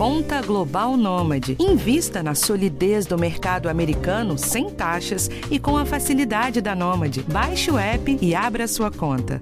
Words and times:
Conta 0.00 0.40
Global 0.40 0.96
Nômade. 0.96 1.58
Invista 1.60 2.22
na 2.22 2.34
solidez 2.34 3.04
do 3.04 3.18
mercado 3.18 3.68
americano 3.68 4.38
sem 4.38 4.70
taxas 4.70 5.28
e 5.50 5.58
com 5.58 5.76
a 5.76 5.84
facilidade 5.84 6.62
da 6.62 6.74
Nômade. 6.74 7.22
Baixe 7.24 7.70
o 7.70 7.76
app 7.76 8.18
e 8.18 8.34
abra 8.34 8.66
sua 8.66 8.90
conta. 8.90 9.38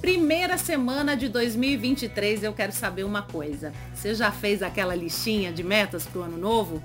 Primeira 0.00 0.56
semana 0.56 1.16
de 1.16 1.28
2023, 1.28 2.44
eu 2.44 2.52
quero 2.52 2.70
saber 2.70 3.02
uma 3.02 3.22
coisa. 3.22 3.72
Você 3.92 4.14
já 4.14 4.30
fez 4.30 4.62
aquela 4.62 4.94
listinha 4.94 5.52
de 5.52 5.64
metas 5.64 6.06
para 6.06 6.20
o 6.20 6.22
ano 6.22 6.38
novo? 6.38 6.80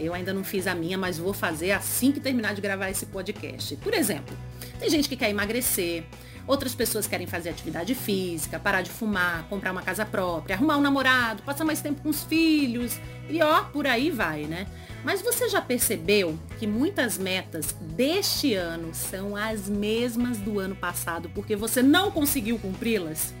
Eu 0.00 0.12
ainda 0.12 0.34
não 0.34 0.42
fiz 0.42 0.66
a 0.66 0.74
minha, 0.74 0.98
mas 0.98 1.16
vou 1.16 1.32
fazer 1.32 1.70
assim 1.70 2.10
que 2.10 2.18
terminar 2.18 2.56
de 2.56 2.60
gravar 2.60 2.90
esse 2.90 3.06
podcast. 3.06 3.76
Por 3.76 3.94
exemplo, 3.94 4.36
tem 4.80 4.90
gente 4.90 5.08
que 5.08 5.14
quer 5.14 5.30
emagrecer, 5.30 6.02
outras 6.46 6.74
pessoas 6.74 7.06
querem 7.06 7.26
fazer 7.26 7.50
atividade 7.50 7.94
física, 7.94 8.58
parar 8.58 8.82
de 8.82 8.90
fumar, 8.90 9.44
comprar 9.48 9.72
uma 9.72 9.82
casa 9.82 10.04
própria, 10.04 10.54
arrumar 10.56 10.76
um 10.76 10.80
namorado, 10.80 11.42
passar 11.42 11.64
mais 11.64 11.80
tempo 11.80 12.02
com 12.02 12.08
os 12.08 12.22
filhos 12.24 12.98
e 13.28 13.42
ó, 13.42 13.64
por 13.64 13.86
aí 13.86 14.10
vai, 14.10 14.44
né? 14.44 14.66
Mas 15.04 15.22
você 15.22 15.48
já 15.48 15.60
percebeu 15.60 16.38
que 16.58 16.66
muitas 16.66 17.18
metas 17.18 17.76
deste 17.80 18.54
ano 18.54 18.94
são 18.94 19.36
as 19.36 19.68
mesmas 19.68 20.38
do 20.38 20.58
ano 20.58 20.74
passado 20.74 21.30
porque 21.34 21.54
você 21.54 21.82
não 21.82 22.10
conseguiu 22.10 22.58
cumpri-las? 22.58 23.34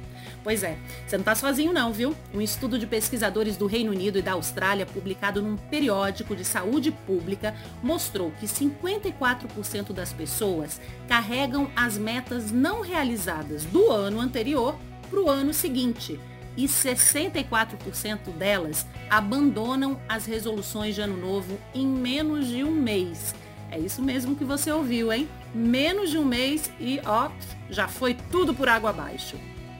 Pois 0.46 0.62
é, 0.62 0.78
você 1.04 1.16
não 1.16 1.22
está 1.22 1.34
sozinho 1.34 1.72
não, 1.72 1.92
viu? 1.92 2.14
Um 2.32 2.40
estudo 2.40 2.78
de 2.78 2.86
pesquisadores 2.86 3.56
do 3.56 3.66
Reino 3.66 3.90
Unido 3.90 4.20
e 4.20 4.22
da 4.22 4.34
Austrália, 4.34 4.86
publicado 4.86 5.42
num 5.42 5.56
periódico 5.56 6.36
de 6.36 6.44
saúde 6.44 6.92
pública, 6.92 7.52
mostrou 7.82 8.30
que 8.30 8.46
54% 8.46 9.92
das 9.92 10.12
pessoas 10.12 10.80
carregam 11.08 11.68
as 11.74 11.98
metas 11.98 12.52
não 12.52 12.80
realizadas 12.80 13.64
do 13.64 13.90
ano 13.90 14.20
anterior 14.20 14.76
para 15.10 15.20
o 15.20 15.28
ano 15.28 15.52
seguinte. 15.52 16.20
E 16.56 16.66
64% 16.66 18.30
delas 18.38 18.86
abandonam 19.10 20.00
as 20.08 20.26
resoluções 20.26 20.94
de 20.94 21.00
ano 21.00 21.16
novo 21.16 21.58
em 21.74 21.84
menos 21.84 22.46
de 22.46 22.62
um 22.62 22.70
mês. 22.70 23.34
É 23.68 23.80
isso 23.80 24.00
mesmo 24.00 24.36
que 24.36 24.44
você 24.44 24.70
ouviu, 24.70 25.12
hein? 25.12 25.28
Menos 25.52 26.08
de 26.08 26.18
um 26.18 26.24
mês 26.24 26.70
e 26.78 27.00
ó, 27.04 27.32
já 27.68 27.88
foi 27.88 28.14
tudo 28.30 28.54
por 28.54 28.68
água 28.68 28.90
abaixo. 28.90 29.36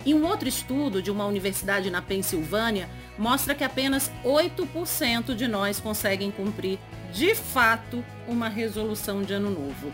E 0.07 0.15
um 0.15 0.25
outro 0.25 0.49
estudo 0.49 1.03
de 1.03 1.11
uma 1.11 1.27
universidade 1.27 1.91
na 1.91 2.01
Pensilvânia 2.01 2.89
mostra 3.19 3.57
que 3.57 3.65
apenas 3.65 4.09
8% 4.25 5.35
de 5.35 5.48
nós 5.48 5.81
conseguem 5.81 6.31
cumprir 6.31 6.79
de 7.13 7.35
fato 7.35 8.05
uma 8.29 8.48
resolução 8.48 9.23
de 9.23 9.33
ano 9.33 9.51
novo. 9.51 9.93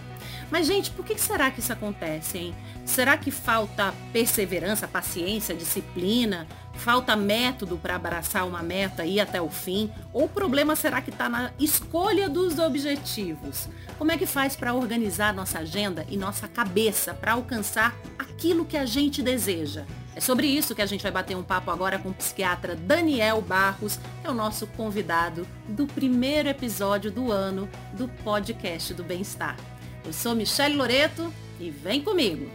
Mas, 0.50 0.66
gente, 0.66 0.90
por 0.90 1.02
que 1.02 1.18
será 1.18 1.50
que 1.50 1.60
isso 1.60 1.72
acontece, 1.72 2.36
hein? 2.36 2.54
Será 2.84 3.16
que 3.16 3.30
falta 3.30 3.94
perseverança, 4.12 4.86
paciência, 4.86 5.54
disciplina? 5.54 6.46
Falta 6.74 7.16
método 7.16 7.78
para 7.78 7.96
abraçar 7.96 8.46
uma 8.46 8.62
meta 8.62 9.06
e 9.06 9.14
ir 9.14 9.20
até 9.20 9.40
o 9.40 9.48
fim? 9.48 9.90
Ou 10.12 10.24
o 10.24 10.28
problema 10.28 10.76
será 10.76 11.00
que 11.00 11.10
está 11.10 11.26
na 11.26 11.52
escolha 11.58 12.28
dos 12.28 12.58
objetivos? 12.58 13.66
Como 13.96 14.12
é 14.12 14.18
que 14.18 14.26
faz 14.26 14.56
para 14.56 14.74
organizar 14.74 15.32
nossa 15.32 15.60
agenda 15.60 16.04
e 16.10 16.18
nossa 16.18 16.46
cabeça 16.46 17.14
para 17.14 17.32
alcançar 17.32 17.96
aquilo 18.18 18.66
que 18.66 18.76
a 18.76 18.84
gente 18.84 19.22
deseja? 19.22 19.86
É 20.14 20.20
sobre 20.20 20.46
isso 20.46 20.74
que 20.74 20.82
a 20.82 20.86
gente 20.86 21.02
vai 21.02 21.10
bater 21.10 21.34
um 21.34 21.42
papo 21.42 21.70
agora 21.70 21.98
com 21.98 22.10
o 22.10 22.14
psiquiatra 22.14 22.76
Daniel 22.76 23.40
Barros, 23.40 23.98
é 24.22 24.28
o 24.28 24.34
nosso 24.34 24.66
convidado 24.66 25.46
do 25.66 25.86
primeiro 25.86 26.50
episódio 26.50 27.10
do 27.10 27.32
ano 27.32 27.66
do 27.94 28.06
podcast 28.22 28.92
do 28.92 29.02
Bem-Estar. 29.02 29.56
Eu 30.04 30.12
sou 30.12 30.34
Michele 30.34 30.76
Loreto 30.76 31.32
e 31.58 31.70
vem 31.70 32.02
comigo! 32.02 32.50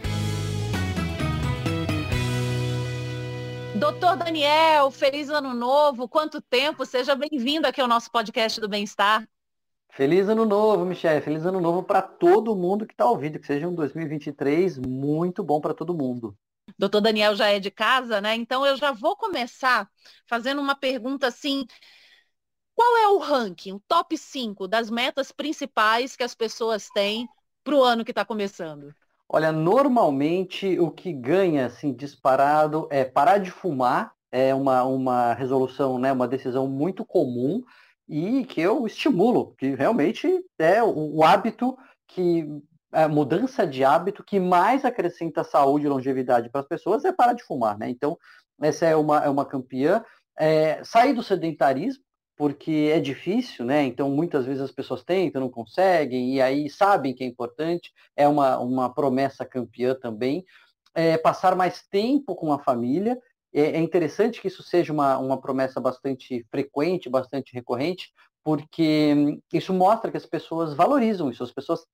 Doutor 3.74 4.16
Daniel, 4.16 4.92
feliz 4.92 5.28
ano 5.28 5.52
novo! 5.52 6.08
Quanto 6.08 6.40
tempo! 6.40 6.86
Seja 6.86 7.16
bem-vindo 7.16 7.66
aqui 7.66 7.80
ao 7.80 7.88
nosso 7.88 8.08
podcast 8.12 8.60
do 8.60 8.68
Bem-Estar. 8.68 9.28
Feliz 9.90 10.28
ano 10.28 10.44
novo, 10.44 10.84
Michele. 10.84 11.20
Feliz 11.20 11.44
ano 11.44 11.60
novo 11.60 11.82
para 11.82 12.02
todo 12.02 12.54
mundo 12.54 12.86
que 12.86 12.94
está 12.94 13.06
ouvindo. 13.06 13.40
Que 13.40 13.46
seja 13.46 13.66
um 13.66 13.74
2023 13.74 14.78
muito 14.78 15.42
bom 15.42 15.60
para 15.60 15.74
todo 15.74 15.92
mundo 15.92 16.36
doutor 16.78 17.00
Daniel 17.00 17.34
já 17.34 17.48
é 17.48 17.58
de 17.58 17.70
casa, 17.70 18.20
né? 18.20 18.34
Então 18.34 18.66
eu 18.66 18.76
já 18.76 18.92
vou 18.92 19.16
começar 19.16 19.88
fazendo 20.26 20.60
uma 20.60 20.74
pergunta 20.74 21.26
assim. 21.26 21.66
Qual 22.74 22.96
é 22.98 23.08
o 23.08 23.18
ranking, 23.18 23.72
o 23.72 23.82
top 23.88 24.16
5 24.16 24.68
das 24.68 24.88
metas 24.88 25.32
principais 25.32 26.14
que 26.14 26.22
as 26.22 26.34
pessoas 26.34 26.88
têm 26.90 27.28
para 27.64 27.74
o 27.74 27.82
ano 27.82 28.04
que 28.04 28.12
está 28.12 28.24
começando? 28.24 28.94
Olha, 29.28 29.52
normalmente 29.52 30.78
o 30.78 30.90
que 30.90 31.12
ganha 31.12 31.66
assim 31.66 31.92
disparado 31.92 32.88
é 32.90 33.04
parar 33.04 33.38
de 33.38 33.50
fumar, 33.50 34.12
é 34.32 34.54
uma, 34.54 34.84
uma 34.84 35.34
resolução, 35.34 35.98
né, 35.98 36.12
uma 36.12 36.28
decisão 36.28 36.66
muito 36.66 37.04
comum 37.04 37.62
e 38.08 38.44
que 38.46 38.60
eu 38.60 38.86
estimulo, 38.86 39.54
que 39.58 39.74
realmente 39.74 40.42
é 40.58 40.82
o, 40.82 41.16
o 41.16 41.24
hábito 41.24 41.76
que 42.06 42.46
a 42.92 43.08
mudança 43.08 43.66
de 43.66 43.84
hábito 43.84 44.24
que 44.24 44.40
mais 44.40 44.84
acrescenta 44.84 45.44
saúde 45.44 45.86
e 45.86 45.88
longevidade 45.88 46.50
para 46.50 46.60
as 46.60 46.66
pessoas 46.66 47.04
é 47.04 47.12
parar 47.12 47.34
de 47.34 47.44
fumar, 47.44 47.78
né? 47.78 47.88
Então, 47.88 48.18
essa 48.60 48.86
é 48.86 48.96
uma, 48.96 49.24
é 49.24 49.28
uma 49.28 49.44
campeã. 49.44 50.04
É, 50.38 50.82
sair 50.84 51.12
do 51.12 51.22
sedentarismo, 51.22 52.02
porque 52.36 52.90
é 52.94 53.00
difícil, 53.00 53.64
né? 53.64 53.82
Então, 53.84 54.08
muitas 54.10 54.46
vezes 54.46 54.62
as 54.62 54.72
pessoas 54.72 55.02
tentam, 55.02 55.40
não 55.40 55.50
conseguem, 55.50 56.34
e 56.34 56.40
aí 56.40 56.70
sabem 56.70 57.14
que 57.14 57.24
é 57.24 57.26
importante, 57.26 57.92
é 58.16 58.28
uma, 58.28 58.58
uma 58.58 58.94
promessa 58.94 59.44
campeã 59.44 59.94
também. 59.94 60.44
É, 60.94 61.18
passar 61.18 61.56
mais 61.56 61.82
tempo 61.88 62.34
com 62.34 62.52
a 62.52 62.58
família, 62.58 63.18
é, 63.52 63.62
é 63.62 63.78
interessante 63.78 64.40
que 64.40 64.48
isso 64.48 64.62
seja 64.62 64.92
uma, 64.92 65.18
uma 65.18 65.40
promessa 65.40 65.80
bastante 65.80 66.46
frequente, 66.50 67.08
bastante 67.08 67.52
recorrente, 67.52 68.12
porque 68.44 69.40
isso 69.52 69.74
mostra 69.74 70.10
que 70.10 70.16
as 70.16 70.26
pessoas 70.26 70.74
valorizam 70.74 71.30
isso, 71.30 71.42
as 71.42 71.52
pessoas 71.52 71.84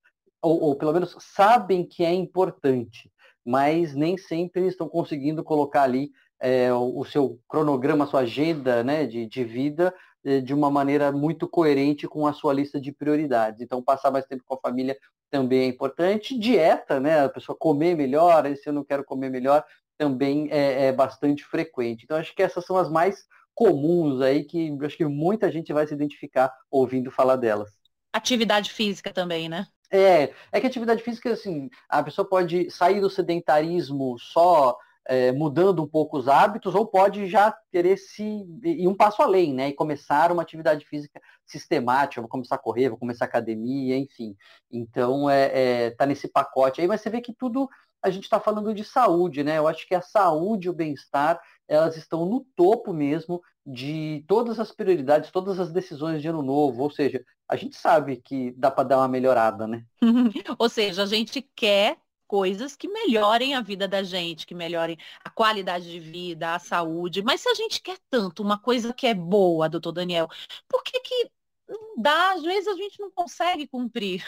ou, 0.45 0.61
ou 0.61 0.77
pelo 0.77 0.93
menos 0.93 1.17
sabem 1.19 1.87
que 1.87 2.05
é 2.05 2.13
importante, 2.13 3.11
mas 3.45 3.95
nem 3.95 4.17
sempre 4.17 4.67
estão 4.67 4.89
conseguindo 4.89 5.43
colocar 5.43 5.83
ali 5.83 6.11
é, 6.41 6.73
o, 6.73 7.05
seu 7.05 7.41
cronograma, 7.49 8.05
a 8.05 8.07
sua 8.07 8.21
agenda 8.21 8.85
né, 8.85 9.07
de, 9.07 9.27
de 9.27 9.45
vida 9.45 9.95
é, 10.25 10.41
de 10.41 10.53
uma 10.53 10.71
maneira 10.71 11.11
muito 11.11 11.49
coerente 11.49 12.07
com 12.07 12.27
a 12.27 12.33
sua 12.33 12.53
lista 12.53 12.79
de 12.79 12.93
prioridades. 12.93 13.63
Então, 13.63 13.83
passar 13.83 14.11
mais 14.11 14.27
tempo 14.27 14.45
com 14.45 14.55
a 14.55 14.61
família 14.61 14.97
também 15.31 15.61
é 15.63 15.67
importante. 15.67 16.39
Dieta, 16.39 17.01
né, 17.01 17.25
a 17.25 17.29
pessoa 17.29 17.57
comer 17.59 17.97
melhor, 17.97 18.45
se 18.57 18.69
eu 18.69 18.73
não 18.73 18.85
quero 18.85 19.05
comer 19.05 19.31
melhor, 19.31 19.65
também 19.97 20.49
é, 20.51 20.87
é 20.87 20.93
bastante 20.93 21.45
frequente. 21.45 22.05
Então, 22.05 22.19
acho 22.19 22.35
que 22.35 22.43
essas 22.43 22.65
são 22.67 22.77
as 22.77 22.91
mais 22.91 23.25
comuns 23.55 24.21
aí 24.21 24.45
que 24.45 24.77
acho 24.83 24.97
que 24.97 25.07
muita 25.07 25.51
gente 25.51 25.73
vai 25.73 25.87
se 25.87 25.95
identificar 25.95 26.53
ouvindo 26.71 27.11
falar 27.11 27.37
delas. 27.37 27.71
Atividade 28.13 28.71
física 28.71 29.13
também, 29.13 29.49
né? 29.49 29.67
É, 29.97 30.33
é 30.51 30.61
que 30.61 30.67
atividade 30.67 31.05
física, 31.05 31.31
assim, 31.33 31.71
a 31.89 32.03
pessoa 32.03 32.29
pode 32.29 32.69
sair 32.69 33.01
do 33.01 33.09
sedentarismo 33.09 34.19
só 34.19 34.77
é, 35.07 35.31
mudando 35.31 35.85
um 35.85 35.87
pouco 35.87 36.19
os 36.19 36.27
hábitos, 36.27 36.75
ou 36.75 36.85
pode 36.85 37.29
já 37.29 37.57
querer 37.71 37.97
se 37.97 38.45
ir 38.65 38.89
um 38.89 38.97
passo 38.97 39.23
além, 39.23 39.55
né? 39.55 39.69
E 39.69 39.73
começar 39.73 40.33
uma 40.33 40.43
atividade 40.43 40.85
física 40.85 41.21
sistemática, 41.47 42.21
vou 42.21 42.29
começar 42.29 42.57
a 42.57 42.59
correr, 42.59 42.89
vou 42.89 42.99
começar 42.99 43.25
academia, 43.25 43.97
enfim. 43.97 44.35
Então, 44.69 45.31
é, 45.31 45.87
é, 45.87 45.91
tá 45.91 46.07
nesse 46.07 46.27
pacote 46.27 46.81
aí, 46.81 46.89
mas 46.89 47.01
você 47.01 47.09
vê 47.09 47.21
que 47.21 47.33
tudo 47.33 47.69
a 48.03 48.11
gente 48.11 48.25
está 48.25 48.41
falando 48.41 48.75
de 48.75 48.83
saúde, 48.83 49.45
né? 49.45 49.59
Eu 49.59 49.69
acho 49.69 49.87
que 49.87 49.95
a 49.95 50.03
saúde 50.03 50.67
e 50.67 50.71
o 50.71 50.75
bem-estar, 50.75 51.41
elas 51.69 51.97
estão 51.97 52.27
no 52.27 52.45
topo 52.57 52.93
mesmo 52.93 53.41
de 53.67 54.25
todas 54.29 54.61
as 54.61 54.71
prioridades, 54.71 55.31
todas 55.31 55.59
as 55.59 55.73
decisões 55.73 56.21
de 56.21 56.29
ano 56.29 56.43
novo. 56.43 56.83
Ou 56.83 56.91
seja, 56.91 57.25
a 57.49 57.57
gente 57.57 57.77
sabe 57.77 58.17
que 58.17 58.53
dá 58.53 58.71
para 58.71 58.89
dar 58.89 58.99
uma 58.99 59.09
melhorada, 59.09 59.67
né? 59.67 59.85
Ou 60.59 60.69
seja, 60.69 61.03
a 61.03 61.07
gente 61.07 61.43
quer 61.55 61.99
coisas 62.27 62.75
que 62.75 62.89
melhorem 62.89 63.55
a 63.55 63.61
vida 63.61 63.87
da 63.87 64.03
gente, 64.03 64.47
que 64.47 64.55
melhorem 64.55 64.99
a 65.25 65.31
qualidade 65.31 65.91
de 65.91 66.01
vida, 66.01 66.55
a 66.55 66.59
saúde. 66.59 67.23
Mas 67.23 67.41
se 67.41 67.49
a 67.49 67.55
gente 67.55 67.81
quer 67.81 67.99
tanto 68.11 68.43
uma 68.43 68.59
coisa 68.59 68.93
que 68.93 69.07
é 69.07 69.15
boa, 69.15 69.69
doutor 69.69 69.93
Daniel, 69.93 70.29
por 70.69 70.83
que 70.83 71.01
que 71.01 71.31
não 71.69 71.95
dá? 71.97 72.33
Às 72.33 72.43
vezes 72.43 72.69
a 72.69 72.75
gente 72.75 73.01
não 73.01 73.11
consegue 73.11 73.67
cumprir. 73.67 74.25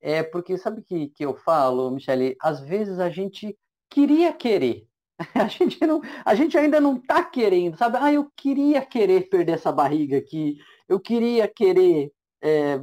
É 0.00 0.22
porque 0.22 0.56
sabe 0.58 0.82
que 0.82 1.08
que 1.08 1.24
eu 1.24 1.34
falo, 1.34 1.90
Michele? 1.90 2.36
Às 2.40 2.60
vezes 2.60 2.98
a 2.98 3.08
gente 3.08 3.56
queria 3.88 4.32
querer. 4.32 4.85
A 5.34 5.48
gente, 5.48 5.80
não, 5.86 6.02
a 6.24 6.34
gente 6.34 6.58
ainda 6.58 6.80
não 6.80 6.96
está 6.96 7.24
querendo, 7.24 7.76
sabe? 7.76 7.96
Ah, 7.98 8.12
eu 8.12 8.30
queria 8.36 8.84
querer 8.84 9.28
perder 9.30 9.52
essa 9.52 9.72
barriga 9.72 10.18
aqui, 10.18 10.58
eu 10.88 11.00
queria 11.00 11.48
querer 11.48 12.12
é, 12.42 12.80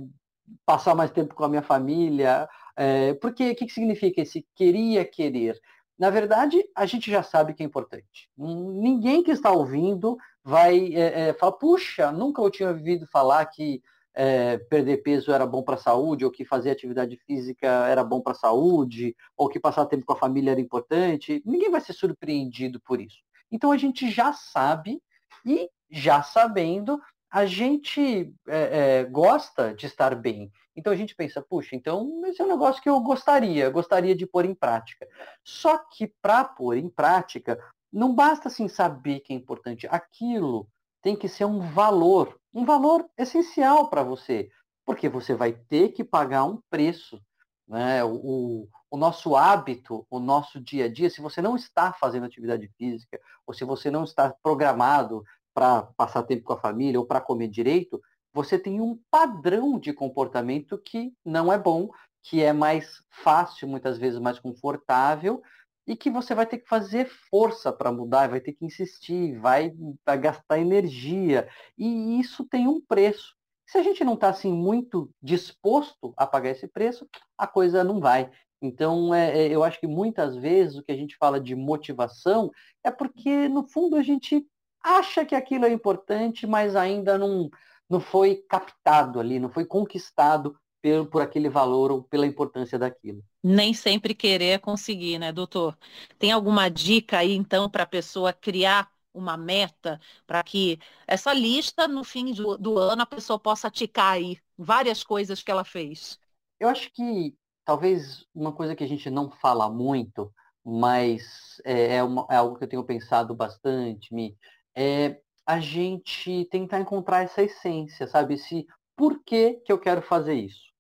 passar 0.66 0.96
mais 0.96 1.12
tempo 1.12 1.36
com 1.36 1.44
a 1.44 1.50
minha 1.50 1.62
família. 1.62 2.48
É, 2.76 3.14
porque 3.16 3.52
o 3.52 3.56
que, 3.56 3.66
que 3.68 3.74
significa 3.74 4.22
esse 4.22 4.46
queria 4.56 5.06
querer? 5.06 5.60
Na 5.98 6.10
verdade, 6.10 6.64
a 6.76 6.86
gente 6.86 7.10
já 7.10 7.22
sabe 7.22 7.54
que 7.54 7.62
é 7.62 7.66
importante. 7.66 8.30
Ninguém 8.36 9.24
que 9.24 9.32
está 9.32 9.52
ouvindo 9.52 10.18
vai 10.44 10.94
é, 10.94 11.30
é, 11.30 11.34
falar, 11.34 11.54
puxa, 11.54 12.12
nunca 12.12 12.42
eu 12.42 12.50
tinha 12.50 12.70
ouvido 12.70 13.08
falar 13.08 13.46
que 13.46 13.82
é, 14.14 14.58
perder 14.58 14.98
peso 14.98 15.32
era 15.32 15.46
bom 15.46 15.64
para 15.64 15.76
a 15.76 15.80
saúde, 15.80 16.26
ou 16.26 16.32
que 16.32 16.46
fazer 16.46 16.72
atividade 16.72 17.18
física 17.26 17.68
era 17.88 18.04
bom 18.04 18.22
para 18.22 18.34
a 18.34 18.36
saúde, 18.36 19.16
ou 19.36 19.50
que 19.50 19.60
passar 19.60 19.86
tempo 19.86 20.06
com 20.06 20.14
a 20.14 20.18
família 20.18 20.52
era 20.52 20.62
importante. 20.62 21.42
Ninguém 21.46 21.72
vai 21.72 21.82
ser 21.82 21.94
surpreendido 21.94 22.80
por 22.82 23.02
isso. 23.02 23.18
Então 23.52 23.72
a 23.72 23.78
gente 23.78 24.10
já 24.10 24.34
sabe 24.34 25.02
e 25.46 25.70
já 25.90 26.24
sabendo, 26.24 27.00
a 27.30 27.46
gente 27.46 28.34
é, 28.48 29.00
é, 29.00 29.04
gosta 29.06 29.74
de 29.74 29.86
estar 29.86 30.16
bem. 30.16 30.52
Então 30.76 30.94
a 30.94 30.96
gente 30.96 31.16
pensa, 31.16 31.42
puxa, 31.42 31.76
então 31.76 32.22
esse 32.26 32.42
é 32.42 32.46
um 32.46 32.50
negócio 32.50 32.82
que 32.82 32.90
eu 32.90 33.00
gostaria, 33.00 33.70
gostaria 33.70 34.16
de 34.16 34.26
pôr 34.26 34.46
em 34.46 34.56
prática. 34.56 35.08
Só 35.44 35.78
que 35.78 36.08
para 36.22 36.44
pôr 36.44 36.78
em 36.78 36.90
prática, 36.90 37.60
não 37.92 38.14
basta 38.14 38.48
assim 38.48 38.68
saber 38.68 39.20
que 39.20 39.34
é 39.34 39.36
importante. 39.36 39.88
Aquilo 39.88 40.68
tem 41.04 41.16
que 41.16 41.28
ser 41.28 41.46
um 41.46 41.60
valor, 41.60 42.40
um 42.54 42.66
valor 42.66 43.06
essencial 43.18 43.90
para 43.90 44.02
você, 44.02 44.50
porque 44.86 45.10
você 45.10 45.36
vai 45.36 45.52
ter 45.52 45.90
que 45.90 46.04
pagar 46.04 46.46
um 46.46 46.60
preço. 46.70 47.22
Né? 47.68 48.04
O, 48.04 48.68
o 48.90 48.98
nosso 48.98 49.36
hábito, 49.36 50.08
o 50.10 50.20
nosso 50.20 50.60
dia 50.62 50.86
a 50.86 50.88
dia, 50.92 51.10
se 51.10 51.22
você 51.22 51.42
não 51.42 51.56
está 51.56 51.92
fazendo 51.94 52.26
atividade 52.26 52.70
física, 52.78 53.20
ou 53.46 53.54
se 53.54 53.66
você 53.66 53.92
não 53.92 54.06
está 54.06 54.34
programado 54.42 55.24
para 55.54 55.84
passar 55.98 56.24
tempo 56.24 56.44
com 56.44 56.54
a 56.54 56.60
família 56.60 57.00
ou 57.00 57.06
para 57.06 57.22
comer 57.22 57.50
direito, 57.50 58.02
você 58.34 58.58
tem 58.58 58.82
um 58.82 58.98
padrão 59.12 59.78
de 59.78 59.94
comportamento 59.94 60.78
que 60.78 61.14
não 61.24 61.52
é 61.52 61.58
bom, 61.58 61.90
que 62.24 62.42
é 62.42 62.54
mais 62.54 63.04
fácil, 63.10 63.68
muitas 63.68 63.98
vezes 63.98 64.20
mais 64.20 64.40
confortável, 64.40 65.42
e 65.86 65.96
que 65.96 66.10
você 66.10 66.34
vai 66.34 66.46
ter 66.46 66.60
que 66.60 66.68
fazer 66.68 67.10
força 67.30 67.72
para 67.72 67.92
mudar, 67.92 68.30
vai 68.30 68.40
ter 68.40 68.54
que 68.54 68.66
insistir, 68.66 69.38
vai, 69.40 69.74
gastar 70.20 70.60
energia. 70.60 71.48
E 71.78 72.20
isso 72.20 72.46
tem 72.46 72.68
um 72.68 72.82
preço. 72.82 73.36
Se 73.68 73.78
a 73.78 73.84
gente 73.84 74.04
não 74.04 74.14
está 74.14 74.30
assim 74.30 74.52
muito 74.52 75.10
disposto 75.22 76.14
a 76.18 76.26
pagar 76.28 76.52
esse 76.52 76.68
preço, 76.68 77.08
a 77.38 77.48
coisa 77.48 77.84
não 77.84 78.00
vai. 78.00 78.32
Então, 78.62 79.14
é, 79.14 79.38
é, 79.38 79.48
eu 79.50 79.64
acho 79.64 79.80
que 79.80 79.88
muitas 79.88 80.38
vezes 80.38 80.78
o 80.78 80.84
que 80.84 80.92
a 80.92 80.96
gente 80.96 81.18
fala 81.18 81.40
de 81.40 81.54
motivação 81.54 82.50
é 82.84 82.90
porque, 82.90 83.50
no 83.50 83.68
fundo, 83.68 83.98
a 83.98 84.02
gente 84.02 84.48
acha 84.82 85.26
que 85.26 85.36
aquilo 85.36 85.66
é 85.66 85.70
importante, 85.70 86.48
mas 86.48 86.76
ainda 86.76 87.18
não, 87.18 87.50
não 87.90 88.00
foi 88.00 88.38
captado 88.50 89.20
ali, 89.20 89.40
não 89.40 89.50
foi 89.50 89.66
conquistado 89.66 90.58
por, 90.82 91.10
por 91.10 91.22
aquele 91.22 91.50
valor 91.50 91.92
ou 91.92 92.04
pela 92.04 92.26
importância 92.26 92.80
daquilo. 92.80 93.22
Nem 93.44 93.74
sempre 93.74 94.16
querer 94.16 94.46
é 94.52 94.58
conseguir, 94.60 95.20
né, 95.20 95.32
doutor? 95.32 95.78
Tem 96.18 96.32
alguma 96.32 96.70
dica 96.70 97.18
aí, 97.20 97.34
então, 97.34 97.70
para 97.70 97.84
a 97.84 97.86
pessoa 97.88 98.32
criar 98.34 98.90
uma 99.14 99.38
meta 99.38 100.00
para 100.26 100.42
que 100.44 100.80
essa 101.06 101.34
lista, 101.34 101.88
no 101.88 102.04
fim 102.04 102.34
do, 102.34 102.58
do 102.58 102.80
ano, 102.80 103.02
a 103.04 103.06
pessoa 103.06 103.38
possa 103.40 103.70
ticar 103.70 104.14
aí 104.14 104.38
várias 104.58 105.04
coisas 105.04 105.44
que 105.44 105.52
ela 105.52 105.64
fez? 105.66 106.20
Eu 106.60 106.70
acho 106.70 106.92
que 106.94 107.36
talvez 107.66 108.26
uma 108.34 108.54
coisa 108.54 108.76
que 108.76 108.84
a 108.84 108.88
gente 108.88 109.10
não 109.10 109.30
fala 109.32 109.70
muito, 109.70 110.34
mas 110.64 111.62
é, 111.66 111.98
é, 111.98 112.04
uma, 112.04 112.26
é 112.30 112.36
algo 112.36 112.58
que 112.58 112.64
eu 112.64 112.70
tenho 112.70 112.84
pensado 112.84 113.36
bastante, 113.36 114.14
Mi, 114.14 114.38
é 114.76 115.20
a 115.46 115.60
gente 115.60 116.46
tentar 116.46 116.80
encontrar 116.80 117.24
essa 117.24 117.44
essência, 117.44 118.08
sabe? 118.08 118.38
Se 118.38 118.66
por 118.96 119.22
que, 119.24 119.56
que 119.66 119.72
eu 119.72 119.80
quero 119.80 120.02
fazer 120.02 120.36
isso? 120.36 120.73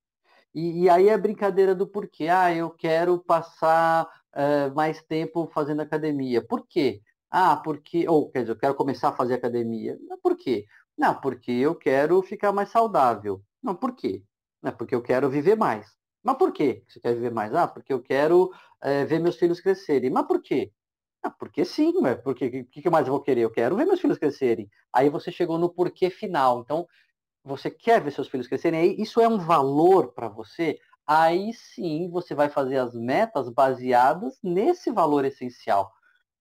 E, 0.53 0.83
e 0.83 0.89
aí 0.89 1.09
é 1.09 1.17
brincadeira 1.17 1.73
do 1.75 1.88
porquê. 1.88 2.27
Ah, 2.27 2.53
eu 2.53 2.69
quero 2.71 3.19
passar 3.19 4.05
uh, 4.35 4.73
mais 4.75 5.01
tempo 5.03 5.50
fazendo 5.53 5.81
academia. 5.81 6.45
Por 6.45 6.67
quê? 6.67 7.01
Ah, 7.29 7.55
porque. 7.57 8.07
Ou, 8.07 8.29
quer 8.31 8.41
dizer, 8.41 8.51
eu 8.53 8.57
quero 8.59 8.75
começar 8.75 9.09
a 9.09 9.13
fazer 9.15 9.35
academia. 9.35 9.97
Por 10.21 10.38
quê? 10.38 10.65
Não, 10.97 11.19
porque 11.19 11.51
eu 11.51 11.75
quero 11.75 12.21
ficar 12.21 12.51
mais 12.51 12.69
saudável. 12.69 13.41
Não, 13.61 13.75
por 13.75 13.95
quê? 13.95 14.23
Não, 14.61 14.71
porque 14.75 14.94
eu 14.95 15.01
quero 15.01 15.29
viver 15.29 15.55
mais. 15.57 15.88
Mas 16.23 16.38
por 16.38 16.53
quê 16.53 16.83
você 16.88 17.00
quer 17.00 17.13
viver 17.15 17.31
mais? 17.31 17.53
Ah, 17.53 17.67
porque 17.67 17.91
eu 17.91 18.01
quero 18.01 18.51
é, 18.81 19.03
ver 19.05 19.19
meus 19.19 19.35
filhos 19.38 19.59
crescerem. 19.59 20.09
Mas 20.09 20.25
por 20.27 20.41
quê? 20.41 20.71
Ah, 21.21 21.29
porque 21.31 21.65
sim, 21.65 21.94
ué. 22.01 22.15
Porque 22.15 22.45
o 22.47 22.65
que, 22.67 22.81
que 22.81 22.89
mais 22.89 23.07
eu 23.07 23.13
vou 23.13 23.21
querer? 23.21 23.41
Eu 23.41 23.51
quero 23.51 23.75
ver 23.75 23.85
meus 23.85 24.00
filhos 24.01 24.17
crescerem. 24.17 24.69
Aí 24.94 25.09
você 25.09 25.31
chegou 25.31 25.57
no 25.57 25.69
porquê 25.73 26.09
final. 26.09 26.61
Então, 26.61 26.88
você 27.43 27.69
quer 27.69 28.01
ver 28.01 28.11
seus 28.11 28.27
filhos 28.27 28.47
crescerem, 28.47 28.79
aí 28.79 28.95
isso 28.97 29.19
é 29.19 29.27
um 29.27 29.37
valor 29.37 30.13
para 30.13 30.29
você, 30.29 30.79
aí 31.05 31.53
sim 31.53 32.09
você 32.09 32.33
vai 32.33 32.49
fazer 32.49 32.77
as 32.77 32.95
metas 32.95 33.49
baseadas 33.49 34.39
nesse 34.41 34.91
valor 34.91 35.25
essencial. 35.25 35.91